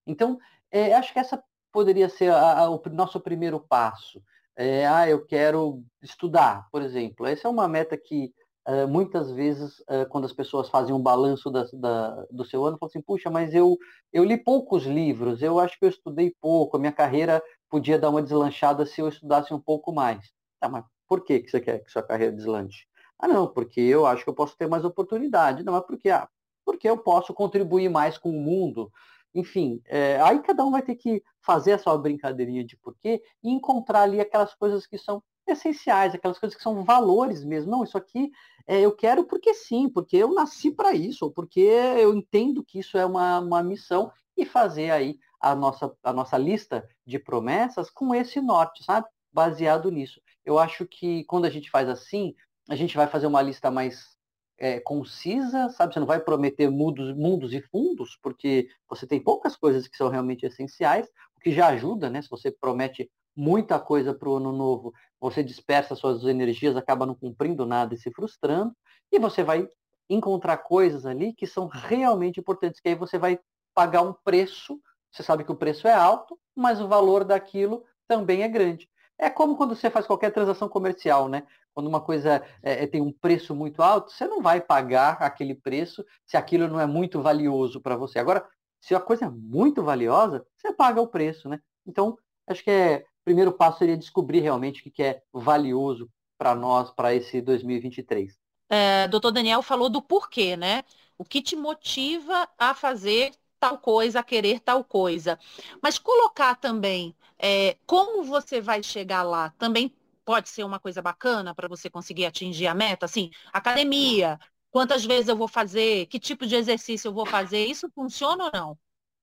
Então, 0.06 0.38
é, 0.70 0.94
acho 0.94 1.12
que 1.12 1.18
essa 1.18 1.42
poderia 1.72 2.08
ser 2.08 2.30
a, 2.30 2.60
a, 2.60 2.70
o 2.70 2.80
nosso 2.92 3.18
primeiro 3.20 3.58
passo. 3.58 4.22
É, 4.54 4.86
ah, 4.86 5.08
eu 5.08 5.24
quero 5.24 5.82
estudar, 6.02 6.68
por 6.70 6.82
exemplo. 6.82 7.26
Essa 7.26 7.48
é 7.48 7.50
uma 7.50 7.66
meta 7.66 7.96
que 7.96 8.32
uh, 8.68 8.86
muitas 8.86 9.30
vezes, 9.30 9.78
uh, 9.80 10.06
quando 10.10 10.26
as 10.26 10.32
pessoas 10.32 10.68
fazem 10.68 10.94
um 10.94 11.02
balanço 11.02 11.50
da, 11.50 11.64
da, 11.72 12.26
do 12.30 12.44
seu 12.44 12.64
ano, 12.64 12.76
falam 12.78 12.90
assim, 12.90 13.00
puxa, 13.00 13.30
mas 13.30 13.54
eu, 13.54 13.76
eu 14.12 14.24
li 14.24 14.36
poucos 14.36 14.84
livros, 14.84 15.42
eu 15.42 15.58
acho 15.58 15.78
que 15.78 15.84
eu 15.86 15.88
estudei 15.88 16.34
pouco, 16.40 16.76
a 16.76 16.80
minha 16.80 16.92
carreira 16.92 17.42
podia 17.68 17.98
dar 17.98 18.10
uma 18.10 18.22
deslanchada 18.22 18.84
se 18.84 19.00
eu 19.00 19.08
estudasse 19.08 19.54
um 19.54 19.60
pouco 19.60 19.92
mais. 19.92 20.30
Tá, 20.62 20.68
mas 20.68 20.84
por 21.08 21.24
que, 21.24 21.40
que 21.40 21.50
você 21.50 21.60
quer 21.60 21.80
que 21.80 21.90
sua 21.90 22.04
carreira 22.04 22.32
deslanche? 22.32 22.86
Ah, 23.18 23.26
não, 23.26 23.48
porque 23.48 23.80
eu 23.80 24.06
acho 24.06 24.22
que 24.22 24.30
eu 24.30 24.34
posso 24.34 24.56
ter 24.56 24.68
mais 24.68 24.84
oportunidade. 24.84 25.64
Não, 25.64 25.76
é 25.76 25.80
porque, 25.80 26.08
ah, 26.08 26.28
porque 26.64 26.88
eu 26.88 26.96
posso 26.96 27.34
contribuir 27.34 27.88
mais 27.88 28.16
com 28.16 28.30
o 28.30 28.40
mundo. 28.40 28.88
Enfim, 29.34 29.82
é, 29.86 30.20
aí 30.20 30.38
cada 30.40 30.64
um 30.64 30.70
vai 30.70 30.80
ter 30.80 30.94
que 30.94 31.20
fazer 31.40 31.72
a 31.72 31.78
sua 31.78 31.98
brincadeirinha 31.98 32.64
de 32.64 32.76
porquê 32.76 33.20
e 33.42 33.50
encontrar 33.50 34.02
ali 34.02 34.20
aquelas 34.20 34.54
coisas 34.54 34.86
que 34.86 34.96
são 34.96 35.20
essenciais, 35.48 36.14
aquelas 36.14 36.38
coisas 36.38 36.56
que 36.56 36.62
são 36.62 36.84
valores 36.84 37.44
mesmo. 37.44 37.68
Não, 37.72 37.82
isso 37.82 37.98
aqui 37.98 38.30
é, 38.64 38.80
eu 38.82 38.94
quero 38.94 39.24
porque 39.24 39.52
sim, 39.54 39.88
porque 39.88 40.16
eu 40.16 40.32
nasci 40.32 40.70
para 40.70 40.94
isso, 40.94 41.24
ou 41.24 41.32
porque 41.32 41.60
eu 41.60 42.14
entendo 42.14 42.62
que 42.62 42.78
isso 42.78 42.96
é 42.96 43.04
uma, 43.04 43.40
uma 43.40 43.64
missão 43.64 44.12
e 44.36 44.46
fazer 44.46 44.92
aí 44.92 45.18
a 45.40 45.56
nossa, 45.56 45.92
a 46.04 46.12
nossa 46.12 46.38
lista 46.38 46.88
de 47.04 47.18
promessas 47.18 47.90
com 47.90 48.14
esse 48.14 48.40
norte, 48.40 48.84
sabe? 48.84 49.08
Baseado 49.32 49.90
nisso 49.90 50.20
eu 50.44 50.58
acho 50.58 50.86
que 50.86 51.24
quando 51.24 51.44
a 51.44 51.50
gente 51.50 51.70
faz 51.70 51.88
assim, 51.88 52.34
a 52.68 52.76
gente 52.76 52.96
vai 52.96 53.06
fazer 53.06 53.26
uma 53.26 53.42
lista 53.42 53.70
mais 53.70 54.16
é, 54.58 54.78
concisa, 54.80 55.68
sabe? 55.70 55.92
Você 55.92 56.00
não 56.00 56.06
vai 56.06 56.20
prometer 56.20 56.70
mundos, 56.70 57.14
mundos 57.16 57.52
e 57.52 57.60
fundos, 57.60 58.18
porque 58.22 58.68
você 58.88 59.06
tem 59.06 59.20
poucas 59.20 59.56
coisas 59.56 59.88
que 59.88 59.96
são 59.96 60.08
realmente 60.08 60.46
essenciais, 60.46 61.08
o 61.36 61.40
que 61.40 61.52
já 61.52 61.68
ajuda, 61.68 62.08
né? 62.08 62.22
Se 62.22 62.30
você 62.30 62.50
promete 62.50 63.10
muita 63.34 63.80
coisa 63.80 64.14
para 64.14 64.28
o 64.28 64.36
ano 64.36 64.52
novo, 64.52 64.92
você 65.20 65.42
dispersa 65.42 65.94
suas 65.94 66.24
energias, 66.24 66.76
acaba 66.76 67.06
não 67.06 67.14
cumprindo 67.14 67.66
nada 67.66 67.94
e 67.94 67.98
se 67.98 68.10
frustrando, 68.12 68.74
e 69.10 69.18
você 69.18 69.42
vai 69.42 69.68
encontrar 70.08 70.58
coisas 70.58 71.06
ali 71.06 71.32
que 71.32 71.46
são 71.46 71.66
realmente 71.66 72.38
importantes, 72.38 72.80
que 72.80 72.88
aí 72.88 72.94
você 72.94 73.18
vai 73.18 73.38
pagar 73.74 74.02
um 74.02 74.12
preço, 74.12 74.78
você 75.10 75.22
sabe 75.22 75.44
que 75.44 75.52
o 75.52 75.56
preço 75.56 75.88
é 75.88 75.92
alto, 75.92 76.38
mas 76.54 76.80
o 76.80 76.88
valor 76.88 77.24
daquilo 77.24 77.84
também 78.06 78.42
é 78.42 78.48
grande. 78.48 78.88
É 79.22 79.30
como 79.30 79.56
quando 79.56 79.76
você 79.76 79.88
faz 79.88 80.04
qualquer 80.04 80.32
transação 80.32 80.68
comercial, 80.68 81.28
né? 81.28 81.44
Quando 81.72 81.86
uma 81.86 82.00
coisa 82.00 82.44
é, 82.60 82.82
é, 82.82 82.86
tem 82.88 83.00
um 83.00 83.12
preço 83.12 83.54
muito 83.54 83.80
alto, 83.80 84.10
você 84.10 84.26
não 84.26 84.42
vai 84.42 84.60
pagar 84.60 85.12
aquele 85.20 85.54
preço 85.54 86.04
se 86.26 86.36
aquilo 86.36 86.66
não 86.66 86.80
é 86.80 86.86
muito 86.86 87.22
valioso 87.22 87.80
para 87.80 87.96
você. 87.96 88.18
Agora, 88.18 88.44
se 88.80 88.96
a 88.96 89.00
coisa 89.00 89.26
é 89.26 89.30
muito 89.30 89.80
valiosa, 89.80 90.44
você 90.56 90.72
paga 90.72 91.00
o 91.00 91.06
preço, 91.06 91.48
né? 91.48 91.60
Então, 91.86 92.18
acho 92.48 92.64
que 92.64 92.70
é, 92.72 93.04
o 93.20 93.24
primeiro 93.24 93.52
passo 93.52 93.78
seria 93.78 93.96
descobrir 93.96 94.40
realmente 94.40 94.88
o 94.88 94.90
que 94.90 95.04
é 95.04 95.22
valioso 95.32 96.10
para 96.36 96.56
nós, 96.56 96.90
para 96.90 97.14
esse 97.14 97.40
2023. 97.40 98.36
É, 98.68 99.06
doutor 99.06 99.30
Daniel 99.30 99.62
falou 99.62 99.88
do 99.88 100.02
porquê, 100.02 100.56
né? 100.56 100.82
O 101.16 101.24
que 101.24 101.40
te 101.40 101.54
motiva 101.54 102.48
a 102.58 102.74
fazer 102.74 103.30
tal 103.62 103.78
coisa, 103.78 104.18
a 104.18 104.24
querer 104.24 104.58
tal 104.58 104.82
coisa. 104.82 105.38
Mas 105.80 105.96
colocar 105.98 106.56
também 106.56 107.14
é, 107.38 107.76
como 107.86 108.24
você 108.24 108.60
vai 108.60 108.82
chegar 108.82 109.22
lá 109.22 109.50
também 109.56 109.94
pode 110.24 110.48
ser 110.48 110.64
uma 110.64 110.80
coisa 110.80 111.00
bacana 111.00 111.54
para 111.54 111.68
você 111.68 111.88
conseguir 111.88 112.26
atingir 112.26 112.66
a 112.66 112.74
meta? 112.74 113.06
Assim, 113.06 113.30
academia, 113.52 114.36
quantas 114.68 115.04
vezes 115.04 115.28
eu 115.28 115.36
vou 115.36 115.46
fazer, 115.46 116.06
que 116.06 116.18
tipo 116.18 116.44
de 116.44 116.56
exercício 116.56 117.08
eu 117.08 117.14
vou 117.14 117.24
fazer, 117.26 117.64
isso 117.66 117.88
funciona 117.94 118.44
ou 118.46 118.50
não? 118.52 118.78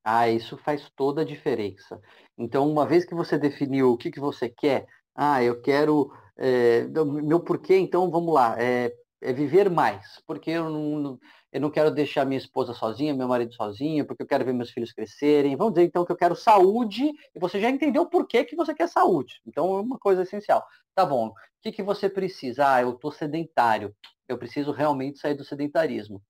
Ah, 0.06 0.30
isso 0.30 0.58
faz 0.58 0.90
toda 0.96 1.22
a 1.22 1.26
diferença. 1.26 2.00
Então, 2.38 2.70
uma 2.70 2.86
vez 2.86 3.04
que 3.04 3.14
você 3.14 3.38
definiu 3.38 3.92
o 3.92 3.98
que, 3.98 4.10
que 4.10 4.20
você 4.20 4.48
quer, 4.48 4.88
ah, 5.14 5.44
eu 5.44 5.62
quero. 5.62 6.12
É, 6.38 6.88
meu 7.22 7.42
porquê, 7.42 7.78
então 7.78 8.10
vamos 8.10 8.34
lá, 8.34 8.56
é, 8.58 8.94
é 9.22 9.34
viver 9.34 9.70
mais, 9.70 10.22
porque 10.26 10.52
eu 10.52 10.70
não, 10.70 11.20
eu 11.52 11.60
não 11.60 11.72
quero 11.72 11.90
deixar 11.90 12.26
minha 12.26 12.38
esposa 12.38 12.74
sozinha, 12.74 13.14
meu 13.14 13.28
marido 13.28 13.54
sozinho, 13.54 14.06
porque 14.06 14.24
eu 14.24 14.28
quero 14.28 14.46
ver 14.46 14.54
meus 14.54 14.70
filhos 14.70 14.92
crescerem. 14.92 15.56
Vamos 15.56 15.74
dizer 15.74 15.86
então 15.86 16.06
que 16.06 16.12
eu 16.12 16.16
quero 16.16 16.36
saúde, 16.36 17.12
e 17.36 17.40
você 17.40 17.60
já 17.60 17.70
entendeu 17.70 18.06
por 18.06 18.28
que, 18.28 18.44
que 18.44 18.56
você 18.56 18.74
quer 18.74 18.88
saúde. 18.88 19.42
Então 19.46 19.78
é 19.78 19.82
uma 19.82 19.98
coisa 19.98 20.22
essencial. 20.22 20.64
Tá 20.94 21.06
bom, 21.06 21.28
o 21.28 21.34
que, 21.62 21.72
que 21.72 21.82
você 21.82 22.10
precisa? 22.10 22.74
Ah, 22.74 22.82
eu 22.82 22.92
estou 22.92 23.12
sedentário, 23.12 23.96
eu 24.28 24.38
preciso 24.38 24.72
realmente 24.72 25.18
sair 25.18 25.34
do 25.34 25.44
sedentarismo. 25.44 26.22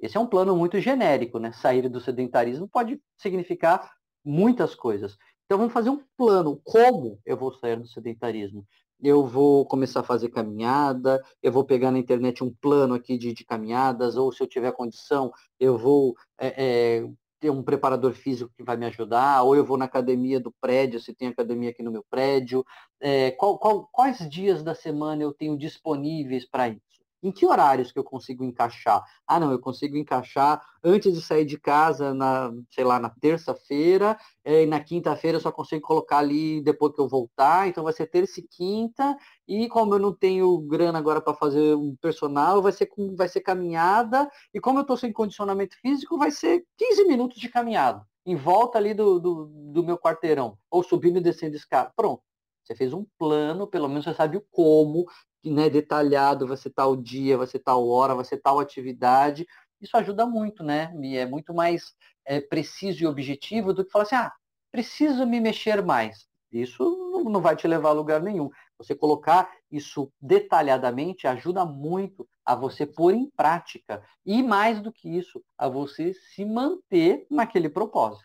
Esse 0.00 0.16
é 0.16 0.20
um 0.20 0.26
plano 0.26 0.56
muito 0.56 0.80
genérico, 0.80 1.38
né? 1.38 1.52
Sair 1.52 1.88
do 1.88 2.00
sedentarismo 2.00 2.68
pode 2.68 3.00
significar 3.16 3.92
muitas 4.24 4.74
coisas. 4.74 5.16
Então 5.44 5.58
vamos 5.58 5.72
fazer 5.72 5.90
um 5.90 6.02
plano. 6.16 6.60
Como 6.64 7.20
eu 7.24 7.36
vou 7.36 7.52
sair 7.54 7.76
do 7.76 7.86
sedentarismo? 7.86 8.66
Eu 9.02 9.26
vou 9.26 9.66
começar 9.66 10.00
a 10.00 10.04
fazer 10.04 10.28
caminhada, 10.30 11.22
eu 11.42 11.52
vou 11.52 11.64
pegar 11.64 11.90
na 11.90 11.98
internet 11.98 12.42
um 12.42 12.52
plano 12.52 12.94
aqui 12.94 13.18
de, 13.18 13.32
de 13.32 13.44
caminhadas, 13.44 14.16
ou 14.16 14.32
se 14.32 14.42
eu 14.42 14.46
tiver 14.46 14.72
condição, 14.72 15.32
eu 15.58 15.76
vou 15.76 16.14
é, 16.38 17.00
é, 17.02 17.08
ter 17.40 17.50
um 17.50 17.62
preparador 17.62 18.14
físico 18.14 18.50
que 18.56 18.64
vai 18.64 18.76
me 18.76 18.86
ajudar, 18.86 19.42
ou 19.42 19.54
eu 19.54 19.64
vou 19.64 19.76
na 19.76 19.84
academia 19.84 20.40
do 20.40 20.52
prédio, 20.60 21.00
se 21.00 21.14
tem 21.14 21.28
academia 21.28 21.70
aqui 21.70 21.82
no 21.82 21.92
meu 21.92 22.04
prédio. 22.08 22.64
É, 23.00 23.32
qual, 23.32 23.58
qual, 23.58 23.88
quais 23.92 24.26
dias 24.28 24.62
da 24.62 24.74
semana 24.74 25.22
eu 25.22 25.32
tenho 25.32 25.56
disponíveis 25.58 26.48
para 26.48 26.68
isso? 26.68 26.93
Em 27.24 27.32
que 27.32 27.46
horários 27.46 27.90
que 27.90 27.98
eu 27.98 28.04
consigo 28.04 28.44
encaixar? 28.44 29.02
Ah, 29.26 29.40
não, 29.40 29.50
eu 29.50 29.58
consigo 29.58 29.96
encaixar 29.96 30.62
antes 30.84 31.14
de 31.14 31.22
sair 31.22 31.46
de 31.46 31.58
casa, 31.58 32.12
na, 32.12 32.52
sei 32.70 32.84
lá, 32.84 33.00
na 33.00 33.08
terça-feira, 33.08 34.18
e 34.44 34.66
na 34.66 34.78
quinta-feira 34.78 35.38
eu 35.38 35.40
só 35.40 35.50
consigo 35.50 35.80
colocar 35.80 36.18
ali 36.18 36.60
depois 36.62 36.94
que 36.94 37.00
eu 37.00 37.08
voltar, 37.08 37.66
então 37.66 37.82
vai 37.82 37.94
ser 37.94 38.08
terça 38.08 38.40
e 38.40 38.42
quinta, 38.42 39.16
e 39.48 39.66
como 39.68 39.94
eu 39.94 39.98
não 39.98 40.12
tenho 40.14 40.58
grana 40.68 40.98
agora 40.98 41.18
para 41.18 41.32
fazer 41.32 41.74
um 41.74 41.96
personal, 41.96 42.60
vai 42.60 42.72
ser, 42.72 42.90
vai 43.16 43.26
ser 43.26 43.40
caminhada, 43.40 44.30
e 44.52 44.60
como 44.60 44.80
eu 44.80 44.82
estou 44.82 44.98
sem 44.98 45.10
condicionamento 45.10 45.76
físico, 45.80 46.18
vai 46.18 46.30
ser 46.30 46.66
15 46.76 47.04
minutos 47.06 47.40
de 47.40 47.48
caminhada, 47.48 48.06
em 48.26 48.36
volta 48.36 48.76
ali 48.76 48.92
do, 48.92 49.18
do, 49.18 49.46
do 49.46 49.82
meu 49.82 49.96
quarteirão, 49.96 50.58
ou 50.70 50.82
subindo 50.82 51.16
e 51.16 51.22
descendo 51.22 51.56
escada. 51.56 51.90
Pronto. 51.96 52.22
Você 52.64 52.74
fez 52.74 52.94
um 52.94 53.04
plano, 53.18 53.66
pelo 53.66 53.88
menos 53.88 54.04
você 54.04 54.14
sabe 54.14 54.38
o 54.38 54.44
como, 54.50 55.04
né, 55.50 55.68
detalhado, 55.68 56.46
vai 56.46 56.56
ser 56.56 56.70
tal 56.70 56.96
dia, 56.96 57.36
vai 57.38 57.46
ser 57.46 57.58
tal 57.58 57.86
hora, 57.88 58.14
vai 58.14 58.24
ser 58.24 58.38
tal 58.38 58.58
atividade. 58.58 59.46
Isso 59.80 59.96
ajuda 59.96 60.26
muito, 60.26 60.62
né? 60.62 60.92
E 61.02 61.16
é 61.16 61.26
muito 61.26 61.52
mais 61.52 61.94
é, 62.24 62.40
preciso 62.40 63.02
e 63.02 63.06
objetivo 63.06 63.72
do 63.72 63.84
que 63.84 63.90
falar 63.90 64.04
assim, 64.04 64.14
ah, 64.16 64.32
preciso 64.70 65.26
me 65.26 65.40
mexer 65.40 65.82
mais. 65.82 66.26
Isso 66.50 67.22
não 67.24 67.40
vai 67.40 67.56
te 67.56 67.66
levar 67.66 67.90
a 67.90 67.92
lugar 67.92 68.22
nenhum. 68.22 68.48
Você 68.78 68.94
colocar 68.94 69.50
isso 69.70 70.10
detalhadamente 70.20 71.26
ajuda 71.26 71.64
muito 71.64 72.26
a 72.44 72.54
você 72.54 72.86
pôr 72.86 73.14
em 73.14 73.28
prática. 73.30 74.02
E 74.24 74.42
mais 74.42 74.80
do 74.80 74.92
que 74.92 75.08
isso, 75.08 75.42
a 75.58 75.68
você 75.68 76.14
se 76.14 76.44
manter 76.44 77.26
naquele 77.30 77.68
propósito. 77.68 78.24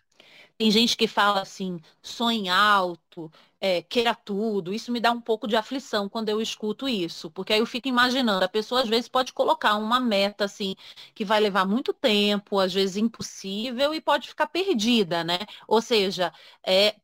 Tem 0.56 0.70
gente 0.70 0.96
que 0.96 1.08
fala 1.08 1.40
assim, 1.40 1.80
sonhe 2.02 2.48
alto, 2.48 3.30
é, 3.60 3.82
queira 3.82 4.14
tudo. 4.14 4.72
Isso 4.72 4.90
me 4.92 5.00
dá 5.00 5.12
um 5.12 5.20
pouco 5.20 5.46
de 5.46 5.56
aflição 5.56 6.08
quando 6.08 6.28
eu 6.28 6.40
escuto 6.40 6.88
isso, 6.88 7.30
porque 7.30 7.52
aí 7.52 7.58
eu 7.60 7.66
fico 7.66 7.88
imaginando, 7.88 8.44
a 8.44 8.48
pessoa 8.48 8.82
às 8.82 8.88
vezes 8.88 9.08
pode 9.08 9.32
colocar 9.32 9.76
uma 9.76 10.00
meta 10.00 10.44
assim 10.44 10.74
que 11.14 11.24
vai 11.24 11.40
levar 11.40 11.66
muito 11.66 11.92
tempo, 11.92 12.58
às 12.58 12.72
vezes 12.72 12.96
impossível 12.96 13.94
e 13.94 14.00
pode 14.00 14.28
ficar 14.28 14.46
perdida, 14.48 15.22
né? 15.24 15.38
Ou 15.68 15.80
seja, 15.82 16.32
é, 16.66 16.96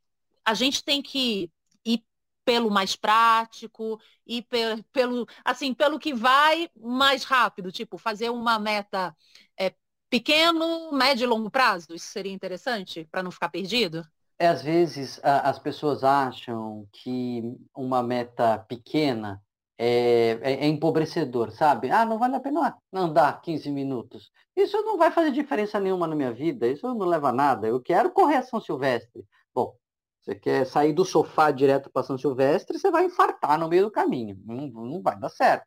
a 0.45 0.55
gente 0.55 0.83
tem 0.85 1.03
que 1.03 1.51
ir 1.85 2.05
pelo 2.45 2.71
mais 2.71 2.95
prático 2.97 4.01
e 4.27 4.43
pelo, 4.43 4.83
pelo 4.85 5.27
assim 5.45 5.75
pelo 5.75 5.99
que 5.99 6.15
vai 6.15 6.71
mais 6.77 7.25
rápido, 7.25 7.73
tipo 7.73 7.99
fazer 7.99 8.31
uma 8.31 8.59
meta 8.59 9.15
é, 9.59 9.75
pequeno, 10.11 10.93
médio 10.93 11.25
e 11.25 11.27
longo 11.27 11.51
prazo? 11.51 11.95
Isso 11.95 12.07
seria 12.09 12.33
interessante 12.33 13.05
para 13.11 13.23
não 13.23 13.31
ficar 13.31 13.49
perdido? 13.51 14.07
É, 14.39 14.49
às 14.49 14.63
vezes 14.63 15.19
a, 15.25 15.49
as 15.49 15.59
pessoas 15.59 16.05
acham 16.05 16.87
que 16.93 17.43
uma 17.75 18.03
meta 18.03 18.59
pequena 18.69 19.43
é, 19.79 20.39
é, 20.43 20.53
é, 20.65 20.67
empobrecedor, 20.67 21.51
sabe? 21.51 21.91
Ah, 21.91 22.05
não 22.05 22.19
vale 22.19 22.37
a 22.37 22.41
pena 22.41 22.77
andar 22.93 23.41
15 23.43 23.71
minutos. 23.71 24.31
Isso 24.57 24.77
não 24.83 24.97
vai 24.99 25.11
fazer 25.11 25.31
diferença 25.33 25.79
nenhuma 25.81 26.07
na 26.07 26.15
minha 26.17 26.33
vida, 26.33 26.67
isso 26.67 26.87
não 26.95 27.07
leva 27.07 27.29
a 27.31 27.33
nada. 27.33 27.67
Eu 27.67 27.81
quero 27.81 28.11
correr 28.11 28.37
a 28.37 28.43
São 28.43 28.61
Silvestre. 28.61 29.25
Bom, 29.55 29.75
você 30.21 30.35
quer 30.35 30.67
sair 30.67 30.93
do 30.93 31.05
sofá 31.05 31.51
direto 31.51 31.91
para 31.91 32.03
São 32.03 32.19
Silvestre, 32.19 32.79
você 32.79 32.91
vai 32.91 33.05
infartar 33.05 33.59
no 33.59 33.69
meio 33.69 33.85
do 33.85 33.91
caminho. 33.91 34.39
Não, 34.45 34.67
não 34.69 35.03
vai 35.03 35.19
dar 35.19 35.31
certo. 35.31 35.67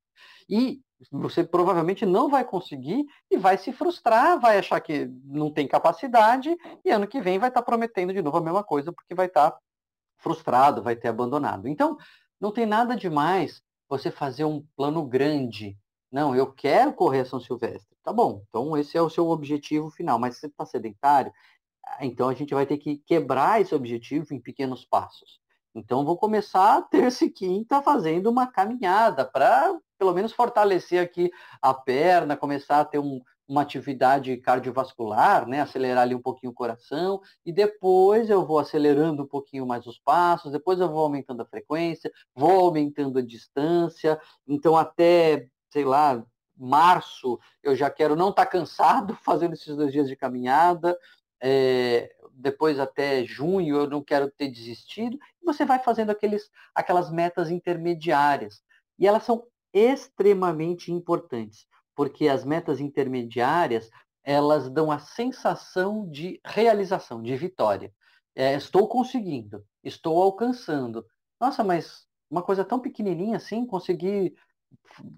E 0.50 0.82
você 1.12 1.44
provavelmente 1.44 2.06
não 2.06 2.30
vai 2.30 2.44
conseguir 2.44 3.06
e 3.32 3.38
vai 3.38 3.58
se 3.58 3.72
frustrar, 3.72 4.40
vai 4.40 4.58
achar 4.58 4.80
que 4.82 5.06
não 5.24 5.52
tem 5.52 5.68
capacidade 5.68 6.56
e 6.84 6.92
ano 6.92 7.08
que 7.08 7.22
vem 7.22 7.40
vai 7.40 7.50
estar 7.50 7.62
tá 7.62 7.66
prometendo 7.66 8.14
de 8.14 8.22
novo 8.22 8.38
a 8.38 8.42
mesma 8.42 8.64
coisa 8.64 8.92
porque 8.92 9.16
vai 9.16 9.28
estar 9.28 9.52
tá 9.52 9.60
frustrado, 10.18 10.84
vai 10.84 10.96
ter 10.96 11.08
abandonado. 11.08 11.68
Então, 11.68 11.98
não 12.40 12.52
tem 12.52 12.66
nada 12.66 12.96
demais 12.96 13.62
você 13.88 14.12
fazer 14.12 14.44
um 14.44 14.66
plano 14.76 15.06
grande. 15.06 15.78
Não, 16.12 16.36
eu 16.36 16.52
quero 16.52 16.94
correr 16.94 17.22
a 17.22 17.26
São 17.26 17.40
Silvestre. 17.40 17.98
Tá 18.04 18.12
bom, 18.12 18.44
então 18.50 18.76
esse 18.78 18.98
é 18.98 19.02
o 19.02 19.10
seu 19.10 19.30
objetivo 19.30 19.90
final, 19.90 20.20
mas 20.20 20.36
se 20.36 20.42
você 20.42 20.48
está 20.48 20.66
sedentário, 20.66 21.32
então 22.00 22.30
a 22.30 22.34
gente 22.34 22.54
vai 22.54 22.66
ter 22.66 22.78
que 22.78 22.98
quebrar 23.06 23.62
esse 23.62 23.74
objetivo 23.74 24.34
em 24.34 24.40
pequenos 24.40 24.86
passos. 24.86 25.40
Então 25.80 26.06
vou 26.06 26.18
começar 26.18 26.82
terça 26.90 27.26
e 27.26 27.30
quinta 27.30 27.82
fazendo 27.82 28.30
uma 28.30 28.46
caminhada 28.46 29.24
para 29.26 29.78
pelo 29.98 30.14
menos 30.14 30.32
fortalecer 30.32 31.04
aqui 31.04 31.30
a 31.62 31.74
perna, 31.74 32.38
começar 32.38 32.80
a 32.80 32.86
ter 32.86 33.00
um, 33.00 33.22
uma 33.46 33.64
atividade 33.64 34.38
cardiovascular, 34.38 35.48
né? 35.48 35.60
acelerar 35.60 36.04
ali 36.04 36.16
um 36.16 36.22
pouquinho 36.22 36.52
o 36.52 36.56
coração, 36.56 37.20
e 37.46 37.52
depois 37.52 38.30
eu 38.30 38.46
vou 38.46 38.60
acelerando 38.60 39.24
um 39.24 39.28
pouquinho 39.28 39.66
mais 39.66 39.86
os 39.88 40.00
passos, 40.00 40.52
depois 40.52 40.80
eu 40.80 40.88
vou 40.88 41.02
aumentando 41.02 41.42
a 41.42 41.46
frequência, 41.46 42.12
vou 42.34 42.68
aumentando 42.68 43.20
a 43.20 43.22
distância, 43.22 44.20
então 44.48 44.78
até, 44.78 45.48
sei 45.70 45.84
lá, 45.84 46.24
março 46.56 47.40
eu 47.64 47.76
já 47.76 47.90
quero 47.90 48.16
não 48.16 48.30
estar 48.30 48.46
tá 48.46 48.52
cansado 48.52 49.16
fazendo 49.24 49.54
esses 49.54 49.76
dois 49.76 49.92
dias 49.92 50.08
de 50.08 50.16
caminhada, 50.16 50.98
é, 51.42 52.10
depois 52.40 52.80
até 52.80 53.24
junho 53.26 53.76
eu 53.76 53.90
não 53.90 54.04
quero 54.04 54.32
ter 54.32 54.50
desistido, 54.50 55.18
e 55.42 55.46
você 55.46 55.66
vai 55.66 55.80
fazendo 55.80 56.10
aqueles, 56.10 56.50
aquelas 56.74 57.12
metas 57.12 57.52
intermediárias. 57.52 58.62
E 58.98 59.08
elas 59.08 59.24
são 59.24 59.46
extremamente 59.74 60.92
importantes, 60.92 61.68
porque 61.96 62.28
as 62.28 62.44
metas 62.44 62.80
intermediárias, 62.80 63.90
elas 64.24 64.70
dão 64.70 64.92
a 64.92 65.00
sensação 65.00 66.10
de 66.10 66.40
realização, 66.46 67.22
de 67.22 67.36
vitória. 67.36 67.94
É, 68.36 68.56
estou 68.56 68.88
conseguindo, 68.88 69.66
estou 69.84 70.22
alcançando. 70.22 71.06
Nossa, 71.40 71.64
mas 71.64 72.08
uma 72.30 72.42
coisa 72.44 72.64
tão 72.64 72.80
pequenininha 72.80 73.38
assim, 73.38 73.66
conseguir 73.66 74.36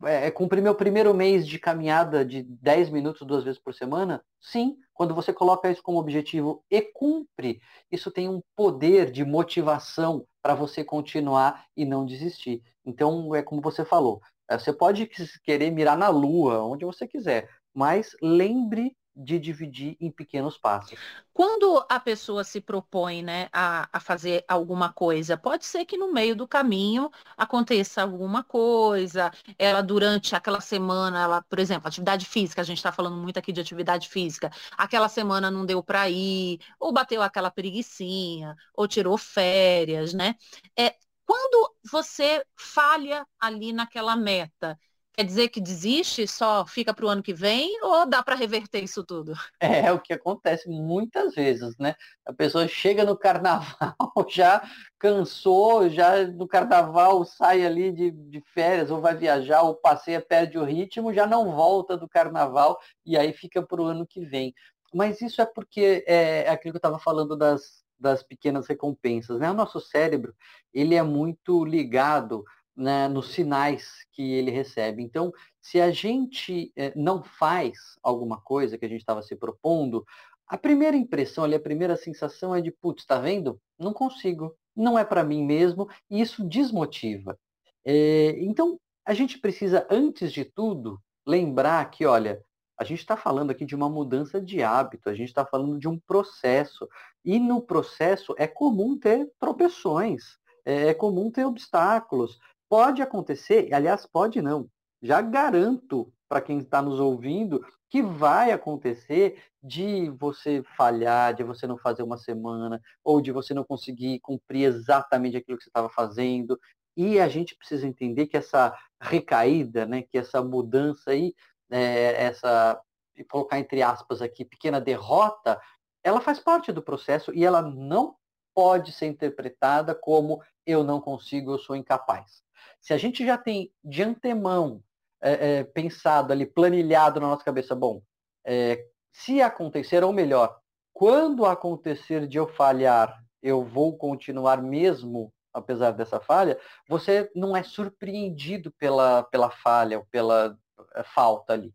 é, 0.03 0.27
é, 0.27 0.31
cumprir 0.31 0.61
meu 0.61 0.75
primeiro 0.75 1.13
mês 1.13 1.47
de 1.47 1.57
caminhada 1.59 2.25
de 2.25 2.43
10 2.43 2.89
minutos 2.89 3.25
duas 3.25 3.43
vezes 3.43 3.59
por 3.59 3.73
semana? 3.73 4.23
Sim, 4.39 4.77
quando 4.93 5.15
você 5.15 5.33
coloca 5.33 5.71
isso 5.71 5.81
como 5.81 5.99
objetivo 5.99 6.63
e 6.69 6.81
cumpre, 6.81 7.61
isso 7.91 8.11
tem 8.11 8.29
um 8.29 8.41
poder 8.55 9.11
de 9.11 9.25
motivação 9.25 10.25
para 10.41 10.55
você 10.55 10.83
continuar 10.83 11.65
e 11.75 11.85
não 11.85 12.05
desistir. 12.05 12.61
Então, 12.85 13.33
é 13.35 13.41
como 13.41 13.61
você 13.61 13.85
falou, 13.85 14.21
é, 14.49 14.57
você 14.57 14.73
pode 14.73 15.09
querer 15.43 15.71
mirar 15.71 15.97
na 15.97 16.09
lua, 16.09 16.63
onde 16.63 16.85
você 16.85 17.07
quiser, 17.07 17.49
mas 17.73 18.15
lembre 18.21 18.95
de 19.15 19.37
dividir 19.37 19.97
em 19.99 20.09
pequenos 20.09 20.57
passos. 20.57 20.97
Quando 21.33 21.85
a 21.89 21.99
pessoa 21.99 22.43
se 22.43 22.61
propõe 22.61 23.21
né, 23.21 23.49
a, 23.51 23.89
a, 23.91 23.99
fazer 23.99 24.43
alguma 24.47 24.91
coisa, 24.91 25.37
pode 25.37 25.65
ser 25.65 25.85
que 25.85 25.97
no 25.97 26.13
meio 26.13 26.35
do 26.35 26.47
caminho 26.47 27.11
aconteça 27.35 28.01
alguma 28.01 28.43
coisa, 28.43 29.31
ela 29.57 29.81
durante 29.81 30.35
aquela 30.35 30.61
semana, 30.61 31.23
ela, 31.23 31.41
por 31.41 31.59
exemplo, 31.59 31.87
atividade 31.87 32.25
física, 32.25 32.61
a 32.61 32.65
gente 32.65 32.77
está 32.77 32.91
falando 32.91 33.17
muito 33.17 33.37
aqui 33.37 33.51
de 33.51 33.61
atividade 33.61 34.07
física, 34.09 34.49
aquela 34.77 35.09
semana 35.09 35.51
não 35.51 35.65
deu 35.65 35.83
para 35.83 36.09
ir, 36.09 36.59
ou 36.79 36.93
bateu 36.93 37.21
aquela 37.21 37.51
preguiçinha, 37.51 38.55
ou 38.73 38.87
tirou 38.87 39.17
férias, 39.17 40.13
né? 40.13 40.35
É, 40.77 40.95
quando 41.25 41.73
você 41.89 42.45
falha 42.57 43.25
ali 43.39 43.71
naquela 43.73 44.15
meta, 44.15 44.77
Quer 45.13 45.25
dizer 45.25 45.49
que 45.49 45.59
desiste, 45.59 46.25
só 46.25 46.65
fica 46.65 46.93
para 46.93 47.05
o 47.05 47.09
ano 47.09 47.21
que 47.21 47.33
vem 47.33 47.69
ou 47.83 48.05
dá 48.05 48.23
para 48.23 48.35
reverter 48.35 48.83
isso 48.83 49.03
tudo? 49.03 49.33
É, 49.59 49.91
o 49.91 49.99
que 49.99 50.13
acontece 50.13 50.67
muitas 50.69 51.35
vezes, 51.35 51.77
né? 51.77 51.95
A 52.25 52.33
pessoa 52.33 52.67
chega 52.67 53.03
no 53.03 53.17
carnaval, 53.17 53.95
já 54.29 54.61
cansou, 54.97 55.89
já 55.89 56.25
no 56.25 56.47
carnaval 56.47 57.23
sai 57.25 57.65
ali 57.65 57.91
de, 57.91 58.11
de 58.11 58.41
férias 58.53 58.89
ou 58.89 58.99
vai 58.99 59.15
viajar 59.15 59.61
ou 59.61 59.75
passeia, 59.75 60.19
perde 60.19 60.57
o 60.57 60.63
ritmo, 60.63 61.13
já 61.13 61.27
não 61.27 61.51
volta 61.51 61.95
do 61.95 62.07
carnaval 62.07 62.79
e 63.05 63.17
aí 63.17 63.33
fica 63.33 63.61
para 63.61 63.81
o 63.81 63.85
ano 63.85 64.05
que 64.07 64.25
vem. 64.25 64.53
Mas 64.93 65.21
isso 65.21 65.41
é 65.41 65.45
porque 65.45 66.03
é, 66.07 66.43
é 66.43 66.49
aquilo 66.49 66.73
que 66.73 66.77
eu 66.77 66.89
estava 66.89 66.99
falando 66.99 67.35
das, 67.37 67.83
das 67.99 68.23
pequenas 68.23 68.67
recompensas, 68.67 69.39
né? 69.39 69.49
O 69.49 69.53
nosso 69.53 69.79
cérebro, 69.79 70.33
ele 70.73 70.95
é 70.95 71.03
muito 71.03 71.63
ligado 71.63 72.43
né, 72.75 73.07
nos 73.07 73.33
sinais 73.33 74.05
que 74.11 74.33
ele 74.33 74.51
recebe. 74.51 75.03
Então, 75.03 75.31
se 75.61 75.79
a 75.79 75.91
gente 75.91 76.71
eh, 76.75 76.93
não 76.95 77.23
faz 77.23 77.77
alguma 78.01 78.39
coisa 78.41 78.77
que 78.77 78.85
a 78.85 78.89
gente 78.89 79.01
estava 79.01 79.21
se 79.21 79.35
propondo, 79.35 80.05
a 80.47 80.57
primeira 80.57 80.97
impressão 80.97 81.43
ali, 81.43 81.55
a 81.55 81.59
primeira 81.59 81.95
sensação 81.95 82.55
é 82.55 82.61
de, 82.61 82.71
putz, 82.71 83.03
está 83.03 83.19
vendo? 83.19 83.59
Não 83.79 83.93
consigo, 83.93 84.55
não 84.75 84.97
é 84.97 85.05
para 85.05 85.23
mim 85.23 85.45
mesmo, 85.45 85.87
e 86.09 86.19
isso 86.21 86.43
desmotiva. 86.47 87.37
É, 87.85 88.35
então, 88.39 88.79
a 89.05 89.13
gente 89.13 89.39
precisa, 89.39 89.87
antes 89.89 90.31
de 90.31 90.45
tudo, 90.45 90.99
lembrar 91.25 91.89
que, 91.89 92.05
olha, 92.05 92.43
a 92.77 92.83
gente 92.83 92.99
está 92.99 93.15
falando 93.15 93.51
aqui 93.51 93.63
de 93.63 93.75
uma 93.75 93.89
mudança 93.89 94.41
de 94.41 94.63
hábito, 94.63 95.09
a 95.09 95.13
gente 95.13 95.29
está 95.29 95.45
falando 95.45 95.77
de 95.77 95.87
um 95.87 95.99
processo, 95.99 96.87
e 97.23 97.39
no 97.39 97.61
processo 97.61 98.33
é 98.37 98.47
comum 98.47 98.97
ter 98.97 99.31
tropeções, 99.39 100.37
é, 100.65 100.87
é 100.87 100.93
comum 100.93 101.31
ter 101.31 101.45
obstáculos, 101.45 102.39
pode 102.71 103.01
acontecer, 103.01 103.67
aliás, 103.73 104.05
pode 104.05 104.41
não, 104.41 104.65
já 105.01 105.19
garanto 105.21 106.09
para 106.29 106.39
quem 106.39 106.59
está 106.59 106.81
nos 106.81 107.01
ouvindo 107.01 107.61
que 107.89 108.01
vai 108.01 108.53
acontecer 108.53 109.43
de 109.61 110.09
você 110.11 110.63
falhar, 110.77 111.33
de 111.33 111.43
você 111.43 111.67
não 111.67 111.77
fazer 111.77 112.01
uma 112.01 112.17
semana, 112.17 112.79
ou 113.03 113.19
de 113.19 113.29
você 113.29 113.53
não 113.53 113.65
conseguir 113.65 114.21
cumprir 114.21 114.63
exatamente 114.63 115.35
aquilo 115.35 115.57
que 115.57 115.65
você 115.65 115.69
estava 115.69 115.89
fazendo. 115.89 116.57
E 116.95 117.19
a 117.19 117.27
gente 117.27 117.57
precisa 117.57 117.85
entender 117.85 118.27
que 118.27 118.37
essa 118.37 118.73
recaída, 119.01 119.85
né, 119.85 120.03
que 120.03 120.17
essa 120.17 120.41
mudança 120.41 121.11
aí, 121.11 121.35
é, 121.69 122.23
essa, 122.23 122.81
colocar 123.29 123.59
entre 123.59 123.83
aspas 123.83 124.21
aqui, 124.21 124.45
pequena 124.45 124.79
derrota, 124.79 125.59
ela 126.01 126.21
faz 126.21 126.39
parte 126.39 126.71
do 126.71 126.81
processo 126.81 127.33
e 127.33 127.43
ela 127.43 127.61
não 127.61 128.15
pode 128.53 128.93
ser 128.93 129.07
interpretada 129.07 129.93
como 129.93 130.41
eu 130.65 130.85
não 130.85 131.01
consigo, 131.01 131.51
eu 131.51 131.59
sou 131.59 131.75
incapaz. 131.75 132.41
Se 132.79 132.93
a 132.93 132.97
gente 132.97 133.25
já 133.25 133.37
tem 133.37 133.71
de 133.83 134.03
antemão 134.03 134.83
é, 135.21 135.59
é, 135.59 135.63
pensado 135.63 136.33
ali, 136.33 136.45
planilhado 136.45 137.19
na 137.19 137.27
nossa 137.27 137.43
cabeça, 137.43 137.75
bom, 137.75 138.01
é, 138.45 138.85
se 139.11 139.41
acontecer, 139.41 140.03
ou 140.03 140.13
melhor, 140.13 140.59
quando 140.93 141.45
acontecer 141.45 142.27
de 142.27 142.37
eu 142.37 142.47
falhar, 142.47 143.21
eu 143.41 143.63
vou 143.63 143.97
continuar 143.97 144.61
mesmo 144.61 145.33
apesar 145.53 145.91
dessa 145.91 146.19
falha, 146.19 146.59
você 146.87 147.29
não 147.35 147.55
é 147.55 147.63
surpreendido 147.63 148.71
pela, 148.71 149.23
pela 149.23 149.49
falha 149.49 149.99
ou 149.99 150.05
pela 150.05 150.57
é, 150.95 151.03
falta 151.03 151.53
ali. 151.53 151.73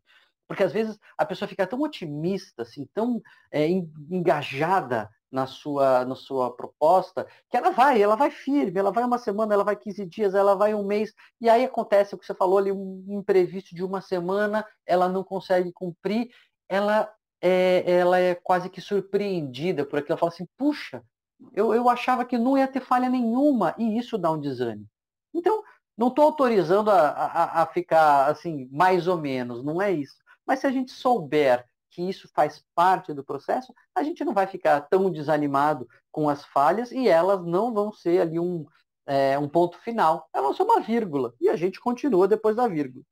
Porque 0.49 0.63
às 0.63 0.73
vezes 0.73 0.99
a 1.19 1.25
pessoa 1.25 1.49
fica 1.49 1.67
tão 1.67 1.81
otimista, 1.83 2.63
assim, 2.63 2.89
tão 2.95 3.21
é, 3.51 3.67
engajada 3.69 5.11
na 5.37 5.47
sua, 5.47 6.03
na 6.07 6.15
sua 6.15 6.51
proposta, 6.51 7.27
que 7.51 7.59
ela 7.59 7.71
vai, 7.71 8.01
ela 8.01 8.17
vai 8.17 8.31
firme, 8.31 8.81
ela 8.81 8.91
vai 8.91 9.05
uma 9.05 9.19
semana, 9.19 9.53
ela 9.53 9.63
vai 9.63 9.77
15 9.77 10.07
dias, 10.07 10.35
ela 10.35 10.55
vai 10.55 10.75
um 10.75 10.83
mês, 10.83 11.13
e 11.39 11.51
aí 11.51 11.63
acontece 11.63 12.15
o 12.15 12.19
que 12.19 12.25
você 12.25 12.35
falou 12.35 12.57
ali, 12.57 12.73
um 12.73 13.05
imprevisto 13.11 13.75
de 13.75 13.85
uma 13.85 14.01
semana, 14.01 14.67
ela 14.87 15.11
não 15.11 15.23
consegue 15.23 15.71
cumprir, 15.73 16.31
ela 16.71 17.13
é, 17.43 17.85
ela 17.87 18.19
é 18.19 18.35
quase 18.35 18.71
que 18.71 18.81
surpreendida 18.81 19.85
por 19.85 19.99
aquilo, 19.99 20.13
ela 20.13 20.19
fala 20.19 20.33
assim, 20.33 20.49
puxa, 20.57 21.05
eu, 21.53 21.75
eu 21.75 21.91
achava 21.91 22.25
que 22.25 22.39
não 22.39 22.57
ia 22.57 22.67
ter 22.67 22.81
falha 22.81 23.11
nenhuma, 23.11 23.75
e 23.77 23.99
isso 23.99 24.17
dá 24.17 24.33
um 24.33 24.41
desânimo. 24.41 24.89
Então, 25.35 25.63
não 25.99 26.09
estou 26.09 26.25
autorizando 26.25 26.91
a, 26.91 27.11
a, 27.11 27.63
a 27.63 27.67
ficar 27.67 28.31
assim, 28.31 28.71
mais 28.73 29.07
ou 29.07 29.19
menos, 29.19 29.63
não 29.63 29.83
é 29.83 29.93
isso. 29.93 30.17
Mas 30.47 30.61
se 30.61 30.67
a 30.67 30.71
gente 30.71 30.93
souber 30.93 31.67
que 31.91 32.03
isso 32.03 32.29
faz 32.35 32.65
parte 32.75 33.13
do 33.13 33.25
processo, 33.25 33.73
a 33.95 34.03
gente 34.03 34.25
não 34.25 34.35
vai 34.35 34.47
ficar 34.47 34.81
tão 34.83 35.11
desanimado 35.11 35.89
com 36.11 36.29
as 36.29 36.45
falhas 36.45 36.93
e 36.93 37.09
elas 37.09 37.45
não 37.45 37.73
vão 37.73 37.93
ser 37.93 38.21
ali 38.21 38.39
um, 38.39 38.67
é, 39.07 39.39
um 39.39 39.49
ponto 39.49 39.79
final. 39.79 40.29
Elas 40.33 40.47
vão 40.47 40.55
ser 40.55 40.63
uma 40.63 40.81
vírgula. 40.81 41.35
E 41.41 41.49
a 41.49 41.57
gente 41.57 41.81
continua 41.81 42.29
depois 42.29 42.57
da 42.57 42.69
vírgula. 42.69 43.05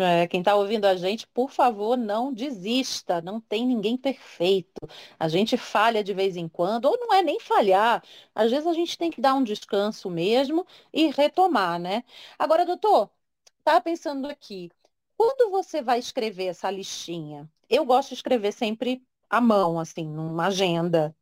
É, 0.00 0.26
quem 0.26 0.40
está 0.40 0.54
ouvindo 0.54 0.86
a 0.86 0.96
gente, 0.96 1.26
por 1.26 1.50
favor, 1.50 1.96
não 1.96 2.32
desista. 2.32 3.20
Não 3.20 3.40
tem 3.40 3.66
ninguém 3.66 3.96
perfeito. 3.98 4.80
A 5.18 5.28
gente 5.28 5.56
falha 5.58 6.02
de 6.02 6.14
vez 6.14 6.36
em 6.36 6.48
quando, 6.48 6.86
ou 6.86 6.98
não 6.98 7.12
é 7.12 7.22
nem 7.22 7.38
falhar. 7.38 8.02
Às 8.34 8.50
vezes 8.50 8.66
a 8.66 8.72
gente 8.72 8.96
tem 8.96 9.10
que 9.10 9.20
dar 9.20 9.34
um 9.34 9.44
descanso 9.44 10.10
mesmo 10.10 10.66
e 10.92 11.10
retomar, 11.10 11.78
né? 11.78 12.02
Agora, 12.38 12.64
doutor, 12.64 13.10
estava 13.58 13.80
pensando 13.80 14.26
aqui. 14.26 14.70
Quando 15.16 15.50
você 15.50 15.82
vai 15.82 15.98
escrever 15.98 16.46
essa 16.46 16.70
listinha, 16.70 17.48
eu 17.68 17.84
gosto 17.84 18.10
de 18.10 18.14
escrever 18.14 18.52
sempre 18.52 19.02
à 19.30 19.40
mão, 19.40 19.78
assim, 19.78 20.06
numa 20.06 20.46
agenda. 20.46 21.14